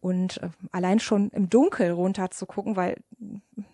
Und 0.00 0.42
äh, 0.42 0.50
allein 0.72 1.00
schon 1.00 1.30
im 1.30 1.48
Dunkel 1.48 1.90
runter 1.90 2.30
zu 2.30 2.46
gucken, 2.46 2.76
weil 2.76 2.96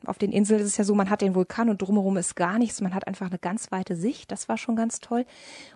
auf 0.05 0.19
den 0.19 0.33
Inseln 0.33 0.61
ist 0.61 0.67
es 0.67 0.76
ja 0.76 0.85
so, 0.85 0.95
man 0.95 1.11
hat 1.11 1.21
den 1.21 1.35
Vulkan 1.35 1.69
und 1.69 1.81
drumherum 1.81 2.17
ist 2.17 2.37
gar 2.37 2.59
nichts. 2.59 2.81
Man 2.81 2.95
hat 2.95 3.07
einfach 3.07 3.26
eine 3.26 3.38
ganz 3.38 3.73
weite 3.73 3.97
Sicht. 3.97 4.31
Das 4.31 4.49
war 4.49 4.59
schon 4.59 4.76
ganz 4.76 5.00
toll. 5.00 5.25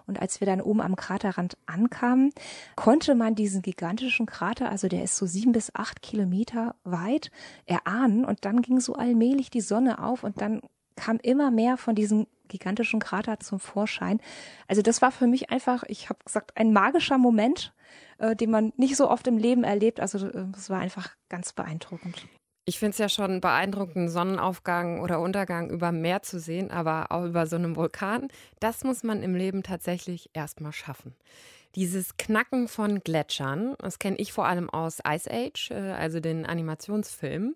Und 0.06 0.20
als 0.20 0.40
wir 0.40 0.46
dann 0.46 0.60
oben 0.60 0.80
am 0.80 0.96
Kraterrand 0.96 1.56
ankamen, 1.66 2.32
konnte 2.76 3.14
man 3.14 3.34
diesen 3.34 3.62
gigantischen 3.62 4.26
Krater, 4.26 4.70
also 4.70 4.88
der 4.88 5.04
ist 5.04 5.16
so 5.16 5.26
sieben 5.26 5.52
bis 5.52 5.74
acht 5.74 6.02
Kilometer 6.02 6.74
weit, 6.84 7.30
erahnen. 7.66 8.24
Und 8.24 8.44
dann 8.44 8.62
ging 8.62 8.80
so 8.80 8.94
allmählich 8.94 9.50
die 9.50 9.60
Sonne 9.60 10.02
auf 10.02 10.24
und 10.24 10.40
dann 10.40 10.60
kam 10.96 11.18
immer 11.22 11.50
mehr 11.50 11.76
von 11.76 11.94
diesen 11.94 12.26
gigantischen 12.50 13.00
Krater 13.00 13.40
zum 13.40 13.58
Vorschein. 13.58 14.20
Also 14.68 14.82
das 14.82 15.00
war 15.00 15.10
für 15.10 15.26
mich 15.26 15.50
einfach, 15.50 15.84
ich 15.88 16.10
habe 16.10 16.18
gesagt, 16.24 16.56
ein 16.56 16.72
magischer 16.72 17.16
Moment, 17.16 17.72
äh, 18.18 18.36
den 18.36 18.50
man 18.50 18.72
nicht 18.76 18.96
so 18.96 19.08
oft 19.08 19.26
im 19.26 19.38
Leben 19.38 19.64
erlebt. 19.64 20.00
Also 20.00 20.26
äh, 20.26 20.46
das 20.52 20.68
war 20.68 20.80
einfach 20.80 21.16
ganz 21.30 21.54
beeindruckend. 21.54 22.26
Ich 22.66 22.78
finde 22.78 22.90
es 22.92 22.98
ja 22.98 23.08
schon 23.08 23.40
beeindruckend, 23.40 24.10
Sonnenaufgang 24.10 25.00
oder 25.00 25.20
Untergang 25.20 25.70
über 25.70 25.90
Meer 25.90 26.22
zu 26.22 26.38
sehen, 26.38 26.70
aber 26.70 27.10
auch 27.10 27.24
über 27.24 27.46
so 27.46 27.56
einem 27.56 27.74
Vulkan. 27.74 28.28
Das 28.60 28.84
muss 28.84 29.02
man 29.02 29.22
im 29.22 29.34
Leben 29.34 29.62
tatsächlich 29.62 30.30
erstmal 30.34 30.72
schaffen. 30.72 31.16
Dieses 31.76 32.16
Knacken 32.16 32.66
von 32.66 32.98
Gletschern, 33.04 33.76
das 33.78 34.00
kenne 34.00 34.16
ich 34.16 34.32
vor 34.32 34.46
allem 34.46 34.68
aus 34.68 34.98
Ice 35.06 35.30
Age, 35.30 35.70
äh, 35.70 35.92
also 35.92 36.18
den 36.18 36.44
Animationsfilmen. 36.44 37.54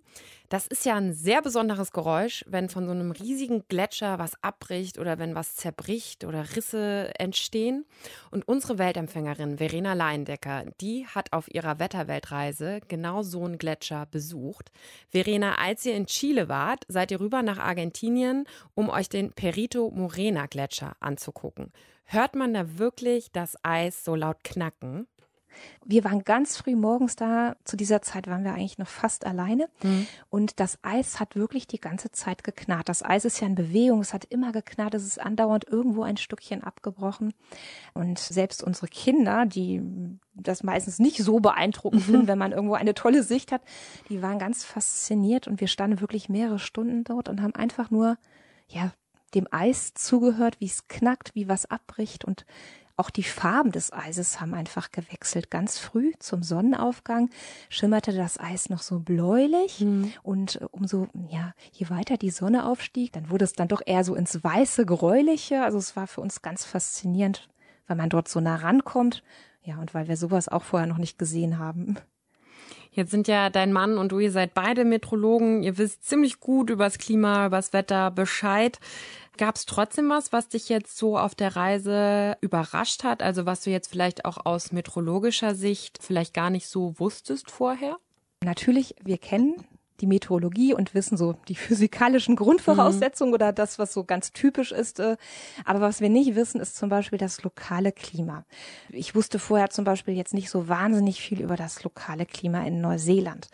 Das 0.48 0.68
ist 0.68 0.84
ja 0.84 0.94
ein 0.94 1.12
sehr 1.12 1.42
besonderes 1.42 1.90
Geräusch, 1.90 2.44
wenn 2.46 2.68
von 2.68 2.86
so 2.86 2.92
einem 2.92 3.10
riesigen 3.10 3.64
Gletscher 3.66 4.20
was 4.20 4.40
abbricht 4.40 4.98
oder 4.98 5.18
wenn 5.18 5.34
was 5.34 5.56
zerbricht 5.56 6.24
oder 6.24 6.54
Risse 6.54 7.10
entstehen. 7.18 7.86
Und 8.30 8.46
unsere 8.46 8.78
Weltempfängerin 8.78 9.58
Verena 9.58 9.94
Leindecker, 9.94 10.66
die 10.80 11.08
hat 11.08 11.32
auf 11.32 11.52
ihrer 11.52 11.80
Wetterweltreise 11.80 12.82
genau 12.86 13.22
so 13.22 13.44
einen 13.44 13.58
Gletscher 13.58 14.06
besucht. 14.06 14.70
Verena, 15.08 15.56
als 15.56 15.84
ihr 15.86 15.96
in 15.96 16.06
Chile 16.06 16.48
wart, 16.48 16.84
seid 16.86 17.10
ihr 17.10 17.18
rüber 17.18 17.42
nach 17.42 17.58
Argentinien, 17.58 18.46
um 18.74 18.90
euch 18.90 19.08
den 19.08 19.32
Perito 19.32 19.90
Morena 19.90 20.46
Gletscher 20.46 20.94
anzugucken. 21.00 21.72
Hört 22.04 22.34
man 22.34 22.54
da 22.54 22.78
wirklich 22.78 23.32
das 23.32 23.56
Eis 23.62 24.04
so 24.04 24.14
laut 24.14 24.44
knacken? 24.44 25.06
Wir 25.84 26.04
waren 26.04 26.24
ganz 26.24 26.56
früh 26.56 26.74
morgens 26.74 27.16
da. 27.16 27.56
Zu 27.64 27.76
dieser 27.76 28.02
Zeit 28.02 28.26
waren 28.26 28.44
wir 28.44 28.52
eigentlich 28.52 28.78
noch 28.78 28.88
fast 28.88 29.26
alleine. 29.26 29.68
Mhm. 29.82 30.06
Und 30.30 30.60
das 30.60 30.78
Eis 30.82 31.20
hat 31.20 31.36
wirklich 31.36 31.66
die 31.66 31.80
ganze 31.80 32.10
Zeit 32.10 32.44
geknarrt. 32.44 32.88
Das 32.88 33.02
Eis 33.02 33.24
ist 33.24 33.40
ja 33.40 33.46
in 33.46 33.54
Bewegung. 33.54 34.00
Es 34.00 34.14
hat 34.14 34.24
immer 34.24 34.52
geknarrt. 34.52 34.94
Es 34.94 35.04
ist 35.04 35.20
andauernd 35.20 35.66
irgendwo 35.68 36.02
ein 36.02 36.16
Stückchen 36.16 36.62
abgebrochen. 36.62 37.34
Und 37.92 38.18
selbst 38.18 38.62
unsere 38.62 38.88
Kinder, 38.88 39.46
die 39.46 39.82
das 40.34 40.62
meistens 40.62 40.98
nicht 40.98 41.18
so 41.18 41.40
beeindruckend 41.40 42.02
finden, 42.04 42.26
wenn 42.28 42.38
man 42.38 42.52
irgendwo 42.52 42.74
eine 42.74 42.94
tolle 42.94 43.22
Sicht 43.22 43.52
hat, 43.52 43.62
die 44.08 44.22
waren 44.22 44.38
ganz 44.38 44.64
fasziniert 44.64 45.46
und 45.46 45.60
wir 45.60 45.68
standen 45.68 46.00
wirklich 46.00 46.28
mehrere 46.28 46.58
Stunden 46.58 47.04
dort 47.04 47.28
und 47.28 47.42
haben 47.42 47.54
einfach 47.54 47.90
nur, 47.90 48.16
ja, 48.68 48.92
dem 49.34 49.48
Eis 49.50 49.94
zugehört, 49.94 50.56
wie 50.60 50.66
es 50.66 50.88
knackt, 50.88 51.34
wie 51.34 51.48
was 51.48 51.66
abbricht 51.66 52.24
und 52.24 52.44
auch 52.96 53.10
die 53.10 53.24
Farben 53.24 53.72
des 53.72 53.92
Eises 53.92 54.40
haben 54.40 54.54
einfach 54.54 54.92
gewechselt. 54.92 55.50
Ganz 55.50 55.78
früh 55.78 56.12
zum 56.20 56.44
Sonnenaufgang 56.44 57.28
schimmerte 57.68 58.12
das 58.12 58.38
Eis 58.38 58.70
noch 58.70 58.82
so 58.82 59.00
bläulich 59.00 59.80
mhm. 59.80 60.12
und 60.22 60.60
äh, 60.60 60.66
umso, 60.70 61.08
ja, 61.28 61.54
je 61.72 61.90
weiter 61.90 62.16
die 62.16 62.30
Sonne 62.30 62.66
aufstieg, 62.66 63.12
dann 63.12 63.30
wurde 63.30 63.44
es 63.44 63.52
dann 63.52 63.68
doch 63.68 63.82
eher 63.84 64.04
so 64.04 64.14
ins 64.14 64.44
weiße, 64.44 64.86
gräuliche. 64.86 65.64
Also 65.64 65.78
es 65.78 65.96
war 65.96 66.06
für 66.06 66.20
uns 66.20 66.42
ganz 66.42 66.64
faszinierend, 66.64 67.48
weil 67.88 67.96
man 67.96 68.10
dort 68.10 68.28
so 68.28 68.40
nah 68.40 68.56
rankommt. 68.56 69.24
Ja, 69.62 69.78
und 69.78 69.94
weil 69.94 70.08
wir 70.08 70.16
sowas 70.16 70.48
auch 70.48 70.62
vorher 70.62 70.86
noch 70.86 70.98
nicht 70.98 71.18
gesehen 71.18 71.58
haben. 71.58 71.96
Jetzt 72.94 73.10
sind 73.10 73.26
ja 73.26 73.50
dein 73.50 73.72
Mann 73.72 73.98
und 73.98 74.12
du, 74.12 74.20
ihr 74.20 74.30
seid 74.30 74.54
beide 74.54 74.84
Metrologen. 74.84 75.64
Ihr 75.64 75.78
wisst 75.78 76.04
ziemlich 76.04 76.38
gut 76.38 76.70
übers 76.70 76.98
Klima, 76.98 77.46
übers 77.46 77.72
Wetter 77.72 78.12
Bescheid. 78.12 78.78
Gab 79.36 79.56
es 79.56 79.66
trotzdem 79.66 80.08
was, 80.08 80.32
was 80.32 80.48
dich 80.48 80.68
jetzt 80.68 80.96
so 80.96 81.18
auf 81.18 81.34
der 81.34 81.56
Reise 81.56 82.36
überrascht 82.40 83.02
hat? 83.02 83.22
Also 83.22 83.46
was 83.46 83.62
du 83.62 83.70
jetzt 83.70 83.90
vielleicht 83.90 84.24
auch 84.24 84.46
aus 84.46 84.70
meteorologischer 84.70 85.54
Sicht 85.54 85.98
vielleicht 86.00 86.34
gar 86.34 86.50
nicht 86.50 86.68
so 86.68 86.98
wusstest 86.98 87.50
vorher? 87.50 87.96
Natürlich, 88.44 88.94
wir 89.02 89.18
kennen 89.18 89.64
die 90.00 90.06
Meteorologie 90.06 90.74
und 90.74 90.94
wissen 90.94 91.16
so 91.16 91.34
die 91.48 91.54
physikalischen 91.56 92.36
Grundvoraussetzungen 92.36 93.30
mhm. 93.30 93.34
oder 93.34 93.52
das, 93.52 93.78
was 93.78 93.92
so 93.92 94.04
ganz 94.04 94.32
typisch 94.32 94.72
ist. 94.72 95.00
Äh, 95.00 95.16
aber 95.64 95.80
was 95.80 96.00
wir 96.00 96.10
nicht 96.10 96.34
wissen, 96.34 96.60
ist 96.60 96.76
zum 96.76 96.88
Beispiel 96.88 97.18
das 97.18 97.42
lokale 97.42 97.92
Klima. 97.92 98.44
Ich 98.90 99.14
wusste 99.14 99.38
vorher 99.38 99.70
zum 99.70 99.84
Beispiel 99.84 100.14
jetzt 100.14 100.34
nicht 100.34 100.50
so 100.50 100.68
wahnsinnig 100.68 101.20
viel 101.20 101.40
über 101.40 101.56
das 101.56 101.82
lokale 101.82 102.26
Klima 102.26 102.64
in 102.64 102.80
Neuseeland. 102.80 103.48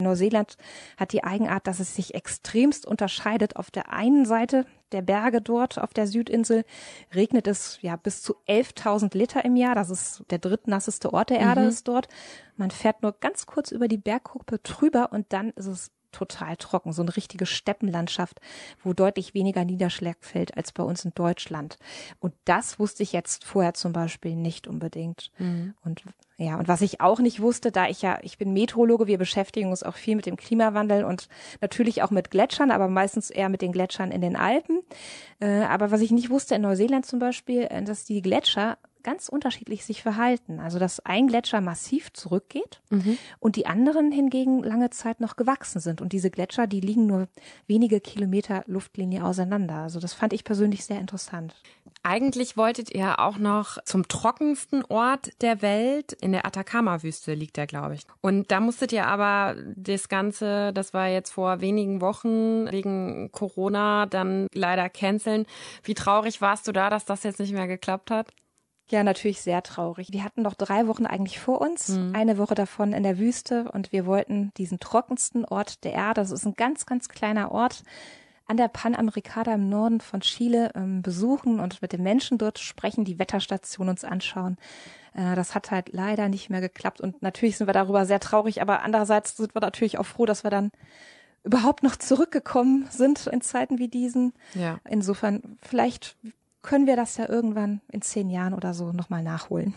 Neuseeland 0.00 0.56
hat 0.96 1.12
die 1.12 1.24
Eigenart, 1.24 1.66
dass 1.66 1.80
es 1.80 1.96
sich 1.96 2.14
extremst 2.14 2.86
unterscheidet. 2.86 3.56
Auf 3.56 3.72
der 3.72 3.92
einen 3.92 4.26
Seite 4.26 4.64
der 4.92 5.02
Berge 5.02 5.40
dort 5.40 5.78
auf 5.78 5.92
der 5.92 6.06
Südinsel 6.06 6.64
regnet 7.12 7.48
es 7.48 7.80
ja 7.82 7.96
bis 7.96 8.22
zu 8.22 8.36
11.000 8.46 9.16
Liter 9.18 9.44
im 9.44 9.56
Jahr. 9.56 9.74
Das 9.74 9.90
ist 9.90 10.24
der 10.30 10.38
drittnasseste 10.38 11.12
Ort 11.12 11.30
der 11.30 11.40
Erde 11.40 11.62
mhm. 11.62 11.68
ist 11.68 11.88
dort. 11.88 12.06
Man 12.56 12.70
fährt 12.70 13.02
nur 13.02 13.12
ganz 13.12 13.46
kurz 13.46 13.72
über 13.72 13.88
die 13.88 13.98
Bergkuppe 13.98 14.58
drüber 14.60 15.10
und 15.12 15.32
dann 15.32 15.50
ist 15.50 15.66
es 15.66 15.90
total 16.12 16.56
trocken, 16.56 16.92
so 16.92 17.02
eine 17.02 17.16
richtige 17.16 17.46
Steppenlandschaft, 17.46 18.40
wo 18.82 18.92
deutlich 18.92 19.34
weniger 19.34 19.64
Niederschlag 19.64 20.16
fällt 20.20 20.56
als 20.56 20.72
bei 20.72 20.82
uns 20.82 21.04
in 21.04 21.12
Deutschland. 21.14 21.78
Und 22.20 22.34
das 22.44 22.78
wusste 22.78 23.02
ich 23.02 23.12
jetzt 23.12 23.44
vorher 23.44 23.74
zum 23.74 23.92
Beispiel 23.92 24.36
nicht 24.36 24.66
unbedingt. 24.66 25.30
Mhm. 25.38 25.74
Und 25.84 26.02
ja, 26.40 26.56
und 26.56 26.68
was 26.68 26.82
ich 26.82 27.00
auch 27.00 27.18
nicht 27.18 27.40
wusste, 27.40 27.72
da 27.72 27.88
ich 27.88 28.00
ja, 28.00 28.20
ich 28.22 28.38
bin 28.38 28.52
Meteorologe, 28.52 29.08
wir 29.08 29.18
beschäftigen 29.18 29.70
uns 29.70 29.82
auch 29.82 29.96
viel 29.96 30.14
mit 30.14 30.24
dem 30.24 30.36
Klimawandel 30.36 31.02
und 31.02 31.28
natürlich 31.60 32.02
auch 32.02 32.12
mit 32.12 32.30
Gletschern, 32.30 32.70
aber 32.70 32.86
meistens 32.86 33.30
eher 33.30 33.48
mit 33.48 33.60
den 33.60 33.72
Gletschern 33.72 34.12
in 34.12 34.20
den 34.20 34.36
Alpen. 34.36 34.80
Äh, 35.40 35.62
aber 35.62 35.90
was 35.90 36.00
ich 36.00 36.12
nicht 36.12 36.30
wusste 36.30 36.54
in 36.54 36.62
Neuseeland 36.62 37.06
zum 37.06 37.18
Beispiel, 37.18 37.62
äh, 37.62 37.82
dass 37.82 38.04
die 38.04 38.22
Gletscher 38.22 38.78
ganz 39.08 39.30
unterschiedlich 39.30 39.86
sich 39.86 40.02
verhalten. 40.02 40.60
Also 40.60 40.78
dass 40.78 41.00
ein 41.00 41.28
Gletscher 41.28 41.62
massiv 41.62 42.12
zurückgeht 42.12 42.82
mhm. 42.90 43.16
und 43.38 43.56
die 43.56 43.64
anderen 43.64 44.12
hingegen 44.12 44.62
lange 44.62 44.90
Zeit 44.90 45.20
noch 45.20 45.36
gewachsen 45.36 45.80
sind. 45.80 46.02
Und 46.02 46.12
diese 46.12 46.30
Gletscher, 46.30 46.66
die 46.66 46.80
liegen 46.80 47.06
nur 47.06 47.28
wenige 47.66 48.00
Kilometer 48.00 48.64
Luftlinie 48.66 49.24
auseinander. 49.24 49.76
Also 49.76 49.98
das 49.98 50.12
fand 50.12 50.34
ich 50.34 50.44
persönlich 50.44 50.84
sehr 50.84 51.00
interessant. 51.00 51.54
Eigentlich 52.02 52.58
wolltet 52.58 52.94
ihr 52.94 53.18
auch 53.18 53.38
noch 53.38 53.82
zum 53.84 54.08
trockensten 54.08 54.84
Ort 54.84 55.30
der 55.40 55.62
Welt, 55.62 56.12
in 56.12 56.32
der 56.32 56.44
Atacama-Wüste 56.44 57.32
liegt 57.32 57.56
der, 57.56 57.66
glaube 57.66 57.94
ich. 57.94 58.02
Und 58.20 58.50
da 58.50 58.60
musstet 58.60 58.92
ihr 58.92 59.06
aber 59.06 59.56
das 59.74 60.10
Ganze, 60.10 60.74
das 60.74 60.92
war 60.92 61.08
jetzt 61.08 61.30
vor 61.30 61.62
wenigen 61.62 62.02
Wochen 62.02 62.70
wegen 62.70 63.32
Corona, 63.32 64.04
dann 64.04 64.48
leider 64.52 64.90
canceln. 64.90 65.46
Wie 65.82 65.94
traurig 65.94 66.42
warst 66.42 66.68
du 66.68 66.72
da, 66.72 66.90
dass 66.90 67.06
das 67.06 67.22
jetzt 67.22 67.40
nicht 67.40 67.54
mehr 67.54 67.66
geklappt 67.66 68.10
hat? 68.10 68.34
Ja, 68.90 69.02
natürlich 69.02 69.42
sehr 69.42 69.62
traurig. 69.62 70.08
Wir 70.12 70.24
hatten 70.24 70.42
noch 70.42 70.54
drei 70.54 70.86
Wochen 70.86 71.04
eigentlich 71.04 71.38
vor 71.38 71.60
uns, 71.60 71.88
mhm. 71.90 72.12
eine 72.14 72.38
Woche 72.38 72.54
davon 72.54 72.94
in 72.94 73.02
der 73.02 73.18
Wüste 73.18 73.70
und 73.72 73.92
wir 73.92 74.06
wollten 74.06 74.52
diesen 74.56 74.80
trockensten 74.80 75.44
Ort 75.44 75.84
der 75.84 75.92
Erde, 75.92 76.22
das 76.22 76.30
ist 76.30 76.46
ein 76.46 76.54
ganz, 76.54 76.86
ganz 76.86 77.08
kleiner 77.08 77.52
Ort, 77.52 77.82
an 78.46 78.56
der 78.56 78.68
Panamericana 78.68 79.54
im 79.54 79.68
Norden 79.68 80.00
von 80.00 80.20
Chile 80.20 80.72
ähm, 80.74 81.02
besuchen 81.02 81.60
und 81.60 81.82
mit 81.82 81.92
den 81.92 82.02
Menschen 82.02 82.38
dort 82.38 82.58
sprechen, 82.58 83.04
die 83.04 83.18
Wetterstation 83.18 83.90
uns 83.90 84.04
anschauen. 84.04 84.56
Äh, 85.12 85.36
das 85.36 85.54
hat 85.54 85.70
halt 85.70 85.92
leider 85.92 86.30
nicht 86.30 86.48
mehr 86.48 86.62
geklappt 86.62 87.02
und 87.02 87.20
natürlich 87.20 87.58
sind 87.58 87.66
wir 87.66 87.74
darüber 87.74 88.06
sehr 88.06 88.20
traurig, 88.20 88.62
aber 88.62 88.82
andererseits 88.82 89.36
sind 89.36 89.54
wir 89.54 89.60
natürlich 89.60 89.98
auch 89.98 90.06
froh, 90.06 90.24
dass 90.24 90.44
wir 90.44 90.50
dann 90.50 90.70
überhaupt 91.44 91.82
noch 91.82 91.96
zurückgekommen 91.96 92.86
sind 92.90 93.26
in 93.26 93.42
Zeiten 93.42 93.78
wie 93.78 93.88
diesen. 93.88 94.32
Ja. 94.54 94.80
Insofern 94.88 95.58
vielleicht 95.62 96.16
können 96.68 96.86
wir 96.86 96.96
das 96.96 97.16
ja 97.16 97.26
irgendwann 97.26 97.80
in 97.90 98.02
zehn 98.02 98.28
Jahren 98.28 98.52
oder 98.52 98.74
so 98.74 98.92
nochmal 98.92 99.22
nachholen. 99.22 99.72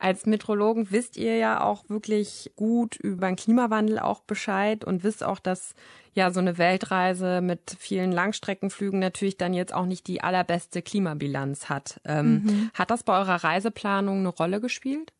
Als 0.00 0.26
Metrologen 0.26 0.90
wisst 0.90 1.16
ihr 1.16 1.36
ja 1.36 1.62
auch 1.62 1.88
wirklich 1.88 2.50
gut 2.56 2.96
über 2.96 3.28
den 3.28 3.36
Klimawandel 3.36 4.00
auch 4.00 4.22
Bescheid 4.22 4.84
und 4.84 5.04
wisst 5.04 5.22
auch, 5.22 5.38
dass 5.38 5.74
ja 6.14 6.32
so 6.32 6.40
eine 6.40 6.58
Weltreise 6.58 7.40
mit 7.40 7.76
vielen 7.78 8.10
Langstreckenflügen 8.10 8.98
natürlich 8.98 9.36
dann 9.36 9.54
jetzt 9.54 9.72
auch 9.72 9.86
nicht 9.86 10.08
die 10.08 10.20
allerbeste 10.20 10.82
Klimabilanz 10.82 11.68
hat. 11.68 12.00
Ähm, 12.04 12.42
mhm. 12.42 12.70
Hat 12.74 12.90
das 12.90 13.04
bei 13.04 13.16
eurer 13.16 13.44
Reiseplanung 13.44 14.18
eine 14.18 14.30
Rolle 14.30 14.60
gespielt? 14.60 15.12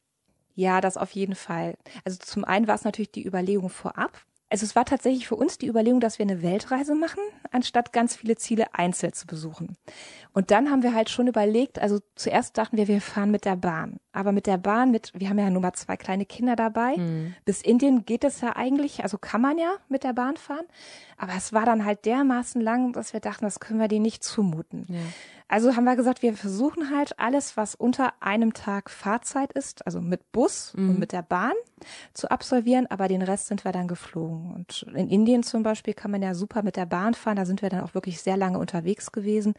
Ja, 0.56 0.80
das 0.80 0.96
auf 0.96 1.12
jeden 1.12 1.36
Fall. 1.36 1.76
Also 2.04 2.18
zum 2.18 2.44
einen 2.44 2.66
war 2.66 2.74
es 2.74 2.82
natürlich 2.82 3.12
die 3.12 3.24
Überlegung 3.24 3.70
vorab, 3.70 4.26
also 4.50 4.64
es 4.64 4.74
war 4.74 4.84
tatsächlich 4.84 5.28
für 5.28 5.36
uns 5.36 5.58
die 5.58 5.68
Überlegung, 5.68 6.00
dass 6.00 6.18
wir 6.18 6.26
eine 6.26 6.42
Weltreise 6.42 6.96
machen, 6.96 7.22
anstatt 7.52 7.92
ganz 7.92 8.16
viele 8.16 8.34
Ziele 8.34 8.74
einzeln 8.74 9.12
zu 9.12 9.26
besuchen. 9.26 9.76
Und 10.32 10.50
dann 10.50 10.70
haben 10.70 10.82
wir 10.82 10.92
halt 10.92 11.08
schon 11.08 11.28
überlegt, 11.28 11.78
also 11.78 12.00
zuerst 12.16 12.58
dachten 12.58 12.76
wir, 12.76 12.88
wir 12.88 13.00
fahren 13.00 13.30
mit 13.30 13.44
der 13.44 13.54
Bahn. 13.54 14.00
Aber 14.12 14.32
mit 14.32 14.48
der 14.48 14.58
Bahn, 14.58 14.90
mit, 14.90 15.12
wir 15.14 15.28
haben 15.28 15.38
ja 15.38 15.50
nur 15.50 15.62
mal 15.62 15.72
zwei 15.74 15.96
kleine 15.96 16.26
Kinder 16.26 16.56
dabei. 16.56 16.96
Mhm. 16.96 17.34
Bis 17.44 17.62
Indien 17.62 18.04
geht 18.04 18.24
es 18.24 18.40
ja 18.40 18.56
eigentlich, 18.56 19.04
also 19.04 19.18
kann 19.18 19.40
man 19.40 19.56
ja 19.56 19.72
mit 19.88 20.02
der 20.02 20.14
Bahn 20.14 20.36
fahren. 20.36 20.66
Aber 21.16 21.32
es 21.36 21.52
war 21.52 21.64
dann 21.64 21.84
halt 21.84 22.04
dermaßen 22.04 22.60
lang, 22.60 22.92
dass 22.92 23.12
wir 23.12 23.20
dachten, 23.20 23.44
das 23.44 23.60
können 23.60 23.78
wir 23.78 23.88
denen 23.88 24.02
nicht 24.02 24.24
zumuten. 24.24 24.86
Ja. 24.88 24.98
Also 25.50 25.74
haben 25.74 25.82
wir 25.82 25.96
gesagt, 25.96 26.22
wir 26.22 26.34
versuchen 26.34 26.96
halt 26.96 27.18
alles, 27.18 27.56
was 27.56 27.74
unter 27.74 28.12
einem 28.20 28.54
Tag 28.54 28.88
Fahrzeit 28.88 29.52
ist, 29.52 29.84
also 29.84 30.00
mit 30.00 30.30
Bus 30.30 30.72
mhm. 30.76 30.90
und 30.90 30.98
mit 31.00 31.10
der 31.10 31.22
Bahn 31.22 31.54
zu 32.14 32.30
absolvieren, 32.30 32.86
aber 32.86 33.08
den 33.08 33.20
Rest 33.20 33.48
sind 33.48 33.64
wir 33.64 33.72
dann 33.72 33.88
geflogen. 33.88 34.54
Und 34.54 34.86
in 34.94 35.08
Indien 35.08 35.42
zum 35.42 35.64
Beispiel 35.64 35.92
kann 35.92 36.12
man 36.12 36.22
ja 36.22 36.34
super 36.34 36.62
mit 36.62 36.76
der 36.76 36.86
Bahn 36.86 37.14
fahren, 37.14 37.34
da 37.34 37.46
sind 37.46 37.62
wir 37.62 37.68
dann 37.68 37.80
auch 37.80 37.94
wirklich 37.94 38.22
sehr 38.22 38.36
lange 38.36 38.60
unterwegs 38.60 39.10
gewesen, 39.10 39.54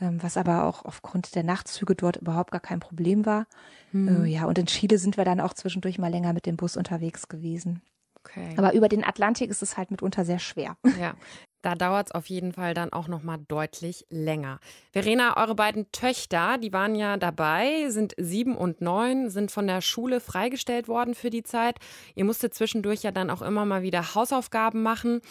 ähm, 0.00 0.22
was 0.22 0.36
aber 0.36 0.62
auch 0.62 0.84
aufgrund 0.84 1.34
der 1.34 1.42
Nachtzüge 1.42 1.96
dort 1.96 2.18
überhaupt 2.18 2.52
gar 2.52 2.60
kein 2.60 2.78
Problem 2.78 3.26
war. 3.26 3.48
Mhm. 3.90 4.26
Ja, 4.26 4.44
und 4.44 4.58
in 4.58 4.66
Chile 4.66 4.96
sind 4.96 5.16
wir 5.16 5.24
dann 5.24 5.40
auch 5.40 5.54
zwischendurch 5.54 5.98
mal 5.98 6.12
länger 6.12 6.34
mit 6.34 6.46
dem 6.46 6.56
Bus 6.56 6.76
unterwegs 6.76 7.26
gewesen. 7.26 7.82
Okay. 8.20 8.54
Aber 8.56 8.74
über 8.74 8.88
den 8.88 9.02
Atlantik 9.02 9.50
ist 9.50 9.62
es 9.62 9.76
halt 9.76 9.90
mitunter 9.90 10.24
sehr 10.24 10.38
schwer. 10.38 10.76
Ja. 11.00 11.14
Da 11.66 11.74
dauert 11.74 12.06
es 12.06 12.12
auf 12.12 12.26
jeden 12.26 12.52
Fall 12.52 12.74
dann 12.74 12.92
auch 12.92 13.08
noch 13.08 13.24
mal 13.24 13.38
deutlich 13.48 14.06
länger. 14.08 14.60
Verena, 14.92 15.36
eure 15.36 15.56
beiden 15.56 15.90
Töchter, 15.90 16.58
die 16.58 16.72
waren 16.72 16.94
ja 16.94 17.16
dabei, 17.16 17.88
sind 17.88 18.14
sieben 18.18 18.56
und 18.56 18.80
neun, 18.80 19.30
sind 19.30 19.50
von 19.50 19.66
der 19.66 19.80
Schule 19.80 20.20
freigestellt 20.20 20.86
worden 20.86 21.16
für 21.16 21.28
die 21.28 21.42
Zeit. 21.42 21.78
Ihr 22.14 22.24
musstet 22.24 22.54
zwischendurch 22.54 23.02
ja 23.02 23.10
dann 23.10 23.30
auch 23.30 23.42
immer 23.42 23.64
mal 23.64 23.82
wieder 23.82 24.14
Hausaufgaben 24.14 24.84
machen. 24.84 25.22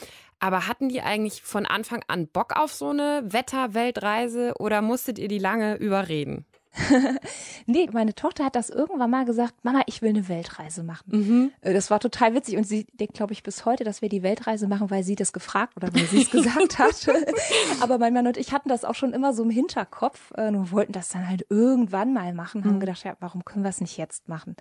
Aber 0.41 0.67
hatten 0.67 0.89
die 0.89 0.99
eigentlich 0.99 1.41
von 1.41 1.65
Anfang 1.65 2.03
an 2.09 2.27
Bock 2.27 2.57
auf 2.57 2.73
so 2.73 2.89
eine 2.89 3.23
Wetterweltreise 3.27 4.55
oder 4.59 4.81
musstet 4.81 5.17
ihr 5.19 5.29
die 5.29 5.39
lange 5.39 5.77
überreden? 5.77 6.45
nee, 7.65 7.89
meine 7.91 8.15
Tochter 8.15 8.45
hat 8.45 8.55
das 8.55 8.69
irgendwann 8.69 9.09
mal 9.09 9.25
gesagt, 9.25 9.53
Mama, 9.63 9.81
ich 9.85 10.01
will 10.01 10.09
eine 10.09 10.27
Weltreise 10.27 10.83
machen. 10.83 11.05
Mhm. 11.07 11.51
Äh, 11.61 11.73
das 11.73 11.89
war 11.89 11.99
total 11.99 12.33
witzig 12.33 12.57
und 12.57 12.65
sie 12.65 12.85
denkt, 12.93 13.15
glaube 13.15 13.33
ich, 13.33 13.43
bis 13.43 13.65
heute, 13.65 13.83
dass 13.83 14.01
wir 14.01 14.09
die 14.09 14.23
Weltreise 14.23 14.67
machen, 14.67 14.89
weil 14.89 15.03
sie 15.03 15.15
das 15.15 15.33
gefragt 15.33 15.75
oder 15.77 15.93
weil 15.93 16.05
sie 16.05 16.23
es 16.23 16.31
gesagt 16.31 16.79
hat. 16.79 17.07
Aber 17.81 17.97
mein 17.97 18.13
Mann 18.13 18.27
und 18.27 18.37
ich 18.37 18.51
hatten 18.53 18.69
das 18.69 18.83
auch 18.85 18.95
schon 18.95 19.13
immer 19.13 19.33
so 19.33 19.43
im 19.43 19.49
Hinterkopf 19.49 20.31
äh, 20.35 20.47
und 20.47 20.71
wollten 20.71 20.93
das 20.93 21.09
dann 21.09 21.27
halt 21.27 21.45
irgendwann 21.49 22.13
mal 22.13 22.33
machen, 22.33 22.63
haben 22.65 22.75
mhm. 22.75 22.79
gedacht, 22.81 23.03
ja, 23.03 23.15
warum 23.19 23.45
können 23.45 23.63
wir 23.63 23.69
es 23.69 23.81
nicht 23.81 23.97
jetzt 23.97 24.27
machen? 24.27 24.55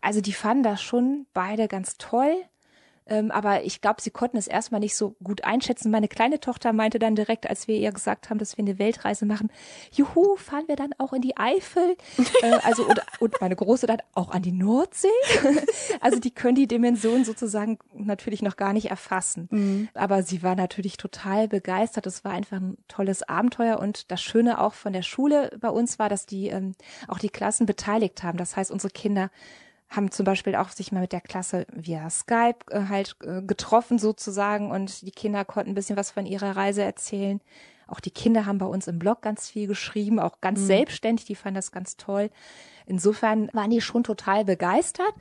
Also 0.00 0.20
die 0.20 0.32
fanden 0.32 0.62
das 0.62 0.82
schon 0.82 1.26
beide 1.32 1.68
ganz 1.68 1.96
toll 1.98 2.34
Ähm, 3.10 3.32
aber 3.32 3.64
ich 3.64 3.80
glaube, 3.80 4.00
sie 4.00 4.10
konnten 4.10 4.36
es 4.36 4.46
erstmal 4.46 4.80
nicht 4.80 4.96
so 4.96 5.16
gut 5.22 5.42
einschätzen. 5.44 5.90
Meine 5.90 6.06
kleine 6.06 6.38
Tochter 6.38 6.72
meinte 6.72 7.00
dann 7.00 7.16
direkt, 7.16 7.50
als 7.50 7.66
wir 7.66 7.76
ihr 7.76 7.90
gesagt 7.90 8.30
haben, 8.30 8.38
dass 8.38 8.56
wir 8.56 8.64
eine 8.64 8.78
Weltreise 8.78 9.26
machen, 9.26 9.50
juhu, 9.90 10.36
fahren 10.36 10.64
wir 10.68 10.76
dann 10.76 10.92
auch 10.98 11.12
in 11.12 11.20
die 11.20 11.36
Eifel? 11.36 11.96
äh, 12.42 12.52
also 12.62 12.86
und, 12.86 13.00
und 13.18 13.40
meine 13.40 13.56
Große 13.56 13.88
dann 13.88 14.00
auch 14.14 14.30
an 14.30 14.42
die 14.42 14.52
Nordsee. 14.52 15.08
also 16.00 16.20
die 16.20 16.30
können 16.30 16.54
die 16.54 16.68
Dimension 16.68 17.24
sozusagen 17.24 17.78
natürlich 17.92 18.42
noch 18.42 18.56
gar 18.56 18.72
nicht 18.72 18.90
erfassen. 18.90 19.48
Mhm. 19.50 19.88
Aber 19.94 20.22
sie 20.22 20.44
war 20.44 20.54
natürlich 20.54 20.96
total 20.96 21.48
begeistert. 21.48 22.06
Es 22.06 22.24
war 22.24 22.32
einfach 22.32 22.58
ein 22.58 22.78
tolles 22.86 23.24
Abenteuer 23.24 23.80
und 23.80 24.12
das 24.12 24.22
Schöne 24.22 24.60
auch 24.60 24.74
von 24.74 24.92
der 24.92 25.02
Schule 25.02 25.50
bei 25.60 25.68
uns 25.68 25.98
war, 25.98 26.08
dass 26.08 26.26
die 26.26 26.46
ähm, 26.46 26.76
auch 27.08 27.18
die 27.18 27.28
Klassen 27.28 27.66
beteiligt 27.66 28.22
haben. 28.22 28.38
Das 28.38 28.56
heißt, 28.56 28.70
unsere 28.70 28.92
Kinder 28.92 29.30
haben 29.90 30.10
zum 30.10 30.24
Beispiel 30.24 30.54
auch 30.54 30.70
sich 30.70 30.92
mal 30.92 31.00
mit 31.00 31.12
der 31.12 31.20
Klasse 31.20 31.66
via 31.72 32.08
Skype 32.08 32.58
äh, 32.70 32.86
halt 32.88 33.16
äh, 33.24 33.42
getroffen 33.42 33.98
sozusagen 33.98 34.70
und 34.70 35.02
die 35.02 35.10
Kinder 35.10 35.44
konnten 35.44 35.72
ein 35.72 35.74
bisschen 35.74 35.96
was 35.96 36.12
von 36.12 36.26
ihrer 36.26 36.56
Reise 36.56 36.82
erzählen. 36.82 37.40
Auch 37.88 37.98
die 37.98 38.12
Kinder 38.12 38.46
haben 38.46 38.58
bei 38.58 38.66
uns 38.66 38.86
im 38.86 39.00
Blog 39.00 39.20
ganz 39.20 39.50
viel 39.50 39.66
geschrieben, 39.66 40.20
auch 40.20 40.40
ganz 40.40 40.60
mhm. 40.60 40.66
selbstständig, 40.66 41.26
die 41.26 41.34
fanden 41.34 41.56
das 41.56 41.72
ganz 41.72 41.96
toll. 41.96 42.30
Insofern 42.86 43.50
waren 43.52 43.70
die 43.70 43.80
schon 43.80 44.04
total 44.04 44.44
begeistert. 44.44 45.12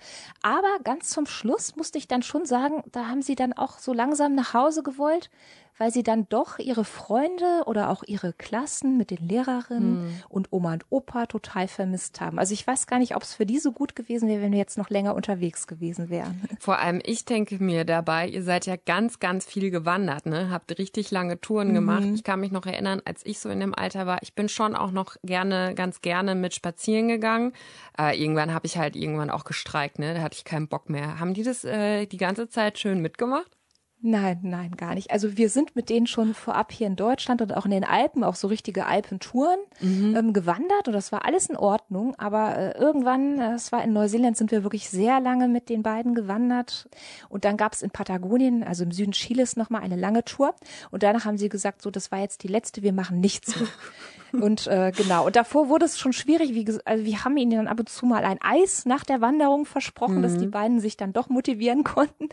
Aber 0.42 0.78
ganz 0.84 1.10
zum 1.10 1.26
Schluss 1.26 1.76
musste 1.76 1.98
ich 1.98 2.08
dann 2.08 2.22
schon 2.22 2.46
sagen, 2.46 2.84
da 2.92 3.08
haben 3.08 3.22
sie 3.24 3.36
dann 3.36 3.54
auch 3.54 3.80
so 3.80 3.92
langsam 3.92 4.36
nach 4.36 4.54
Hause 4.54 4.84
gewollt, 4.84 5.32
weil 5.80 5.92
sie 5.92 6.04
dann 6.04 6.28
doch 6.30 6.60
ihre 6.60 6.84
Freunde 6.84 7.64
oder 7.66 7.90
auch 7.90 8.04
ihre 8.06 8.34
Klassen 8.34 8.98
mit 8.98 9.10
den 9.10 9.28
Lehrerinnen 9.28 10.04
mhm. 10.04 10.24
und 10.28 10.50
Oma 10.52 10.74
und 10.74 10.86
Opa 10.90 11.26
total 11.26 11.68
vermisst 11.68 12.22
haben. 12.22 12.38
Also 12.38 12.54
ich 12.54 12.68
weiß 12.68 12.86
gar 12.86 13.00
nicht, 13.00 13.16
ob 13.16 13.24
es 13.24 13.34
für 13.34 13.46
die 13.46 13.60
so 13.60 13.72
gut 13.72 13.96
gewesen 13.96 14.28
wäre, 14.28 14.42
wenn 14.42 14.52
wir 14.52 14.60
jetzt 14.60 14.78
noch 14.78 14.90
länger 14.90 15.16
unterwegs 15.16 15.68
gewesen 15.68 16.10
wären. 16.10 16.42
Vor 16.60 16.80
allem 16.80 17.02
ich 17.04 17.24
denke 17.26 17.64
mir 17.64 17.86
dabei, 17.86 18.28
ihr 18.28 18.44
seid 18.44 18.66
ja 18.66 18.76
ganz, 18.76 19.20
ganz 19.20 19.46
viel 19.46 19.72
gewandert, 19.72 20.26
ne? 20.26 20.52
Habt 20.52 20.78
richtig 20.78 21.12
lange 21.12 21.40
Touren 21.40 21.70
mhm. 21.70 21.74
gemacht. 21.76 22.04
Ich 22.14 22.24
kann 22.24 22.42
mich 22.42 22.52
noch 22.52 22.66
erinnern, 22.66 23.02
als 23.06 23.26
ich 23.26 23.40
so 23.40 23.50
in 23.50 23.62
dem 23.62 23.74
Alter 23.74 24.06
war, 24.06 24.20
ich 24.22 24.36
bin 24.36 24.50
schon 24.50 24.76
auch 24.76 24.92
noch 24.92 25.16
gerne, 25.24 25.74
ganz 25.76 26.02
gerne 26.02 26.36
mit 26.36 26.54
spazieren 26.54 27.08
gegangen. 27.08 27.54
Äh, 27.98 28.22
irgendwann 28.22 28.54
habe 28.54 28.68
ich 28.68 28.78
halt 28.78 28.98
irgendwann 28.98 29.30
auch 29.30 29.46
gestreikt, 29.46 29.98
ne? 29.98 30.14
Da 30.14 30.22
hatte 30.22 30.36
ich 30.36 30.44
keinen 30.44 30.68
Bock 30.68 30.90
mehr. 30.90 31.20
Haben 31.22 31.34
die 31.34 31.44
das 31.44 31.64
äh, 31.64 32.06
die 32.06 32.18
ganze 32.18 32.50
Zeit 32.50 32.78
schön 32.78 33.02
mitgemacht? 33.02 33.59
Nein, 34.02 34.40
nein, 34.44 34.78
gar 34.78 34.96
nicht. 34.96 35.12
Also 35.12 35.36
wir 35.36 35.50
sind 35.50 35.76
mit 35.76 35.90
denen 35.90 36.08
schon 36.08 36.34
vorab 36.34 36.72
hier 36.72 36.88
in 36.88 36.96
Deutschland 36.96 37.42
und 37.42 37.54
auch 37.56 37.66
in 37.66 37.72
den 37.72 37.84
Alpen, 37.84 38.24
auch 38.24 38.36
so 38.36 38.48
richtige 38.48 38.86
Alpentouren 38.86 39.60
mhm. 39.82 40.16
ähm, 40.16 40.32
gewandert 40.32 40.88
und 40.88 40.94
das 40.94 41.12
war 41.12 41.26
alles 41.26 41.50
in 41.50 41.58
Ordnung. 41.58 42.16
Aber 42.18 42.58
äh, 42.58 42.78
irgendwann, 42.78 43.40
äh, 43.40 43.56
es 43.56 43.74
war 43.74 43.84
in 43.84 43.92
Neuseeland, 43.92 44.38
sind 44.38 44.52
wir 44.52 44.64
wirklich 44.64 44.90
sehr 44.90 45.20
lange 45.20 45.50
mit 45.50 45.68
den 45.68 45.84
beiden 45.84 46.16
gewandert. 46.16 46.88
Und 47.28 47.44
dann 47.44 47.58
gab 47.58 47.74
es 47.74 47.82
in 47.82 47.92
Patagonien, 47.92 48.64
also 48.64 48.86
im 48.86 48.92
Süden 48.92 49.12
Chiles, 49.12 49.58
nochmal 49.58 49.82
eine 49.82 49.98
lange 49.98 50.24
Tour. 50.24 50.56
Und 50.92 51.04
danach 51.04 51.26
haben 51.26 51.38
sie 51.38 51.50
gesagt, 51.50 51.82
so, 51.82 51.92
das 51.92 52.10
war 52.10 52.20
jetzt 52.20 52.44
die 52.44 52.48
letzte, 52.48 52.82
wir 52.84 52.94
machen 52.94 53.20
nichts 53.20 53.60
mehr. 53.60 53.68
Und 54.32 54.68
äh, 54.68 54.92
genau, 54.96 55.26
und 55.26 55.36
davor 55.36 55.70
wurde 55.70 55.86
es 55.86 55.98
schon 55.98 56.14
schwierig. 56.14 56.54
Wie, 56.54 56.66
also 56.86 57.04
wir 57.04 57.24
haben 57.24 57.36
ihnen 57.38 57.52
dann 57.52 57.68
ab 57.68 57.80
und 57.80 57.90
zu 57.90 58.06
mal 58.06 58.24
ein 58.24 58.40
Eis 58.42 58.86
nach 58.86 59.04
der 59.04 59.22
Wanderung 59.22 59.66
versprochen, 59.66 60.18
mhm. 60.18 60.22
dass 60.22 60.38
die 60.38 60.48
mhm. 60.48 60.52
beiden 60.52 60.80
sich 60.80 60.98
dann 60.98 61.14
doch 61.14 61.30
motivieren 61.30 61.84
konnten. 61.84 62.30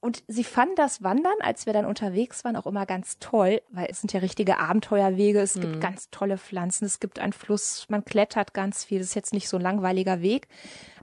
Und 0.00 0.22
sie 0.26 0.44
fanden 0.44 0.74
das 0.76 0.97
Wandern, 1.00 1.34
als 1.40 1.66
wir 1.66 1.72
dann 1.72 1.84
unterwegs 1.84 2.44
waren, 2.44 2.56
auch 2.56 2.66
immer 2.66 2.86
ganz 2.86 3.18
toll, 3.18 3.60
weil 3.70 3.88
es 3.90 4.00
sind 4.00 4.12
ja 4.12 4.20
richtige 4.20 4.58
Abenteuerwege, 4.58 5.40
es 5.40 5.56
mhm. 5.56 5.60
gibt 5.60 5.80
ganz 5.80 6.10
tolle 6.10 6.38
Pflanzen, 6.38 6.84
es 6.84 7.00
gibt 7.00 7.18
einen 7.18 7.32
Fluss, 7.32 7.86
man 7.88 8.04
klettert 8.04 8.54
ganz 8.54 8.84
viel. 8.84 8.98
Das 8.98 9.08
ist 9.08 9.14
jetzt 9.14 9.32
nicht 9.32 9.48
so 9.48 9.56
ein 9.56 9.62
langweiliger 9.62 10.20
Weg. 10.20 10.48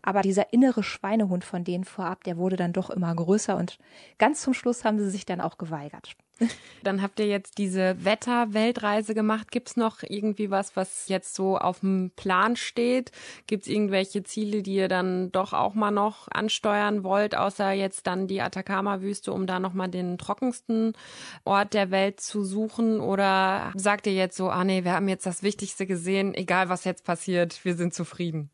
Aber 0.02 0.22
dieser 0.22 0.54
innere 0.54 0.84
Schweinehund 0.84 1.44
von 1.44 1.64
denen 1.64 1.84
vorab, 1.84 2.24
der 2.24 2.38
wurde 2.38 2.58
dann 2.58 2.74
doch 2.74 2.92
immer 2.92 3.14
größer 3.16 3.58
und 3.58 3.80
ganz 4.20 4.42
zum 4.42 4.54
Schluss 4.54 4.86
haben 4.86 5.00
sie 5.00 5.10
sich 5.10 5.25
dann 5.25 5.42
auch 5.42 5.58
geweigert. 5.58 6.16
Dann 6.84 7.01
habt 7.01 7.20
ihr 7.20 7.27
jetzt 7.27 7.58
diese 7.58 8.04
Wetter-Weltreise 8.04 9.15
gemacht. 9.15 9.51
Gibt 9.51 9.70
es 9.70 9.77
noch 9.77 10.04
irgendwie 10.04 10.51
was, 10.51 10.75
was 10.75 11.08
jetzt 11.08 11.34
so 11.34 11.58
auf 11.58 11.80
dem 11.80 12.12
Plan 12.15 12.56
steht? 12.56 13.12
Gibt 13.48 13.63
es 13.63 13.70
irgendwelche 13.70 14.24
Ziele, 14.24 14.62
die 14.62 14.75
ihr 14.75 14.88
dann 14.88 15.32
doch 15.32 15.54
auch 15.54 15.74
mal 15.74 15.92
noch 15.92 16.27
ansteuern 16.30 17.04
wollt, 17.04 17.36
außer 17.36 17.72
jetzt 17.72 18.06
dann 18.08 18.27
die 18.27 18.42
Atacama-Wüste, 18.42 19.32
um 19.32 19.48
da 19.48 19.60
nochmal 19.60 19.89
den 19.89 20.18
trockensten 20.18 20.94
Ort 21.46 21.74
der 21.74 21.89
Welt 21.92 22.20
zu 22.20 22.44
suchen? 22.44 23.00
Oder 23.00 23.72
sagt 23.75 24.06
ihr 24.08 24.13
jetzt 24.13 24.38
so, 24.38 24.50
ah 24.50 24.63
nee, 24.63 24.84
wir 24.84 24.94
haben 24.94 25.08
jetzt 25.08 25.25
das 25.25 25.42
Wichtigste 25.42 25.86
gesehen, 25.86 26.34
egal 26.34 26.70
was 26.70 26.84
jetzt 26.84 27.06
passiert, 27.06 27.63
wir 27.63 27.75
sind 27.75 27.94
zufrieden? 27.94 28.50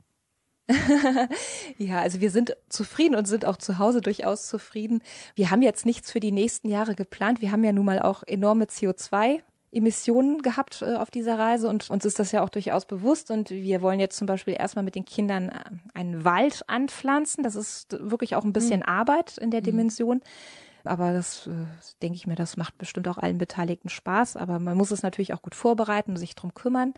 ja, 1.77 1.99
also 1.99 2.21
wir 2.21 2.31
sind 2.31 2.55
zufrieden 2.69 3.15
und 3.15 3.27
sind 3.27 3.45
auch 3.45 3.57
zu 3.57 3.77
Hause 3.77 4.01
durchaus 4.01 4.47
zufrieden. 4.47 5.01
Wir 5.35 5.51
haben 5.51 5.61
jetzt 5.61 5.85
nichts 5.85 6.11
für 6.11 6.19
die 6.19 6.31
nächsten 6.31 6.69
Jahre 6.69 6.95
geplant. 6.95 7.41
Wir 7.41 7.51
haben 7.51 7.63
ja 7.63 7.71
nun 7.71 7.85
mal 7.85 8.01
auch 8.01 8.23
enorme 8.23 8.65
CO2 8.65 9.41
Emissionen 9.71 10.41
gehabt 10.41 10.81
äh, 10.81 10.95
auf 10.95 11.09
dieser 11.11 11.39
Reise 11.39 11.69
und 11.69 11.89
uns 11.89 12.03
ist 12.03 12.19
das 12.19 12.31
ja 12.31 12.43
auch 12.43 12.49
durchaus 12.49 12.85
bewusst 12.85 13.31
und 13.31 13.49
wir 13.49 13.81
wollen 13.81 13.99
jetzt 13.99 14.17
zum 14.17 14.27
Beispiel 14.27 14.55
erstmal 14.57 14.83
mit 14.83 14.95
den 14.95 15.05
Kindern 15.05 15.49
äh, 15.49 15.53
einen 15.93 16.25
Wald 16.25 16.63
anpflanzen. 16.67 17.43
Das 17.43 17.55
ist 17.55 17.97
wirklich 17.99 18.35
auch 18.35 18.43
ein 18.43 18.53
bisschen 18.53 18.81
mhm. 18.81 18.87
Arbeit 18.87 19.37
in 19.37 19.49
der 19.49 19.61
mhm. 19.61 19.65
Dimension. 19.65 20.21
Aber 20.83 21.13
das 21.13 21.47
äh, 21.47 21.51
denke 22.01 22.15
ich 22.15 22.27
mir, 22.27 22.35
das 22.35 22.57
macht 22.57 22.77
bestimmt 22.77 23.07
auch 23.07 23.17
allen 23.17 23.37
Beteiligten 23.37 23.89
Spaß. 23.89 24.37
Aber 24.37 24.59
man 24.59 24.77
muss 24.77 24.91
es 24.91 25.03
natürlich 25.03 25.33
auch 25.33 25.41
gut 25.41 25.55
vorbereiten 25.55 26.11
und 26.11 26.17
sich 26.17 26.35
drum 26.35 26.53
kümmern. 26.53 26.93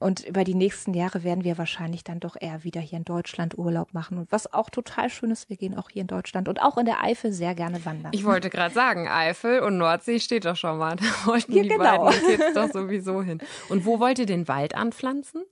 Und 0.00 0.24
über 0.26 0.44
die 0.44 0.54
nächsten 0.54 0.94
Jahre 0.94 1.24
werden 1.24 1.44
wir 1.44 1.58
wahrscheinlich 1.58 2.04
dann 2.04 2.20
doch 2.20 2.36
eher 2.38 2.64
wieder 2.64 2.80
hier 2.80 2.98
in 2.98 3.04
Deutschland 3.04 3.56
Urlaub 3.58 3.94
machen. 3.94 4.18
Und 4.18 4.32
was 4.32 4.52
auch 4.52 4.70
total 4.70 5.10
schön 5.10 5.30
ist, 5.30 5.48
wir 5.48 5.56
gehen 5.56 5.76
auch 5.76 5.90
hier 5.90 6.02
in 6.02 6.08
Deutschland 6.08 6.48
und 6.48 6.62
auch 6.62 6.76
in 6.78 6.86
der 6.86 7.02
Eifel 7.02 7.32
sehr 7.32 7.54
gerne 7.54 7.84
wandern. 7.84 8.12
Ich 8.14 8.24
wollte 8.24 8.50
gerade 8.50 8.74
sagen, 8.74 9.08
Eifel 9.08 9.60
und 9.60 9.78
Nordsee 9.78 10.20
steht 10.20 10.44
doch 10.44 10.56
schon 10.56 10.78
mal. 10.78 10.96
Da 10.96 11.04
wollten 11.26 11.52
ja, 11.52 11.62
die 11.62 11.68
genau. 11.68 12.04
beiden 12.06 12.30
jetzt 12.30 12.56
doch 12.56 12.70
sowieso 12.72 13.22
hin. 13.22 13.40
Und 13.68 13.84
wo 13.84 14.00
wollt 14.00 14.18
ihr 14.18 14.26
den 14.26 14.48
Wald 14.48 14.74
anpflanzen? 14.74 15.42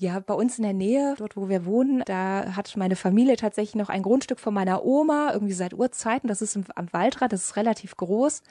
Ja, 0.00 0.20
bei 0.20 0.34
uns 0.34 0.58
in 0.58 0.62
der 0.62 0.74
Nähe, 0.74 1.14
dort 1.18 1.36
wo 1.36 1.48
wir 1.48 1.64
wohnen, 1.66 2.02
da 2.06 2.54
hat 2.54 2.76
meine 2.76 2.94
Familie 2.94 3.36
tatsächlich 3.36 3.74
noch 3.74 3.88
ein 3.88 4.02
Grundstück 4.02 4.38
von 4.38 4.54
meiner 4.54 4.84
Oma, 4.84 5.32
irgendwie 5.32 5.54
seit 5.54 5.74
Urzeiten. 5.74 6.28
Das 6.28 6.40
ist 6.40 6.56
am 6.56 6.92
Waldrad, 6.92 7.32
das 7.32 7.44
ist 7.44 7.56
relativ 7.56 7.96
groß. 7.96 8.42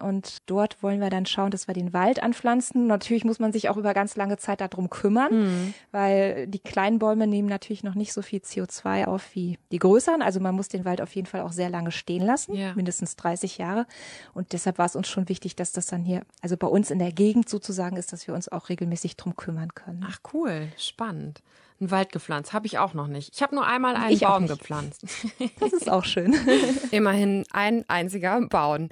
Und 0.00 0.38
dort 0.46 0.82
wollen 0.82 1.00
wir 1.00 1.10
dann 1.10 1.26
schauen, 1.26 1.50
dass 1.50 1.68
wir 1.68 1.74
den 1.74 1.92
Wald 1.92 2.22
anpflanzen. 2.22 2.86
Natürlich 2.86 3.24
muss 3.24 3.38
man 3.38 3.52
sich 3.52 3.68
auch 3.68 3.76
über 3.76 3.94
ganz 3.94 4.16
lange 4.16 4.36
Zeit 4.36 4.60
darum 4.60 4.90
kümmern, 4.90 5.32
mhm. 5.32 5.74
weil 5.92 6.46
die 6.46 6.58
kleinen 6.58 6.98
Bäume 6.98 7.26
nehmen 7.26 7.48
natürlich 7.48 7.82
noch 7.82 7.94
nicht 7.94 8.12
so 8.12 8.22
viel 8.22 8.40
CO2 8.40 9.06
auf 9.06 9.34
wie 9.34 9.58
die 9.72 9.78
größeren. 9.78 10.22
Also 10.22 10.40
man 10.40 10.54
muss 10.54 10.68
den 10.68 10.84
Wald 10.84 11.00
auf 11.00 11.14
jeden 11.14 11.26
Fall 11.26 11.42
auch 11.42 11.52
sehr 11.52 11.70
lange 11.70 11.92
stehen 11.92 12.24
lassen, 12.24 12.54
ja. 12.54 12.74
mindestens 12.74 13.16
30 13.16 13.58
Jahre. 13.58 13.86
Und 14.34 14.52
deshalb 14.52 14.78
war 14.78 14.86
es 14.86 14.96
uns 14.96 15.08
schon 15.08 15.28
wichtig, 15.28 15.56
dass 15.56 15.72
das 15.72 15.86
dann 15.86 16.04
hier, 16.04 16.22
also 16.40 16.56
bei 16.56 16.66
uns 16.66 16.90
in 16.90 16.98
der 16.98 17.12
Gegend 17.12 17.48
sozusagen 17.48 17.96
ist, 17.96 18.12
dass 18.12 18.26
wir 18.26 18.34
uns 18.34 18.48
auch 18.48 18.68
regelmäßig 18.68 19.16
drum 19.16 19.36
kümmern 19.36 19.74
können. 19.74 20.04
Ach 20.08 20.18
cool, 20.32 20.68
spannend 20.76 21.42
einen 21.80 21.90
Wald 21.90 22.12
gepflanzt. 22.12 22.52
Habe 22.52 22.66
ich 22.66 22.78
auch 22.78 22.94
noch 22.94 23.06
nicht. 23.06 23.34
Ich 23.34 23.42
habe 23.42 23.54
nur 23.54 23.66
einmal 23.66 23.96
einen 23.96 24.12
ich 24.12 24.20
Baum 24.20 24.46
gepflanzt. 24.46 25.04
Das 25.58 25.72
ist 25.72 25.90
auch 25.90 26.04
schön. 26.04 26.34
Immerhin 26.90 27.44
ein 27.52 27.84
einziger 27.88 28.40
Baum. 28.40 28.88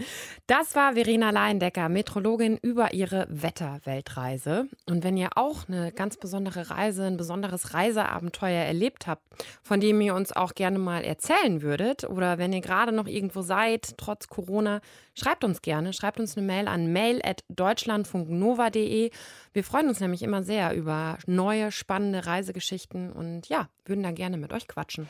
Das 0.47 0.75
war 0.75 0.95
Verena 0.95 1.31
Leindecker, 1.31 1.89
Metrologin 1.89 2.59
über 2.61 2.93
ihre 2.93 3.27
Wetterweltreise. 3.29 4.69
Und 4.87 5.05
wenn 5.05 5.17
ihr 5.17 5.31
auch 5.37 5.69
eine 5.69 5.93
ganz 5.93 6.17
besondere 6.17 6.71
Reise, 6.71 7.05
ein 7.05 7.17
besonderes 7.17 7.75
Reiseabenteuer 7.75 8.65
erlebt 8.65 9.07
habt, 9.07 9.23
von 9.63 9.81
dem 9.81 10.01
ihr 10.01 10.15
uns 10.15 10.33
auch 10.33 10.55
gerne 10.55 10.79
mal 10.79 11.05
erzählen 11.05 11.63
würdet, 11.63 12.05
oder 12.05 12.39
wenn 12.39 12.53
ihr 12.53 12.61
gerade 12.61 12.93
noch 12.93 13.07
irgendwo 13.07 13.43
seid, 13.43 13.95
trotz 13.97 14.29
Corona, 14.29 14.81
schreibt 15.19 15.45
uns 15.45 15.63
gerne. 15.63 15.93
Schreibt 15.93 16.19
uns 16.21 16.37
eine 16.37 16.47
Mail 16.47 16.69
an 16.69 16.93
mail.deutschlandfunknova.de. 16.93 19.11
Wir 19.53 19.65
freuen 19.65 19.89
uns 19.89 19.99
nämlich 20.01 20.23
immer 20.23 20.43
sehr 20.43 20.75
über 20.75 21.17
neue, 21.27 21.73
spannende 21.73 22.27
Reisegeschichten 22.27 23.13
und 23.13 23.49
ja, 23.49 23.69
würden 23.85 24.03
da 24.03 24.13
gerne 24.13 24.37
mit 24.37 24.53
euch 24.53 24.69
quatschen. 24.69 25.09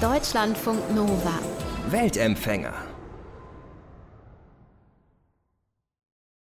Deutschlandfunk 0.00 0.94
Nova. 0.94 1.38
Weltempfänger. 1.88 2.74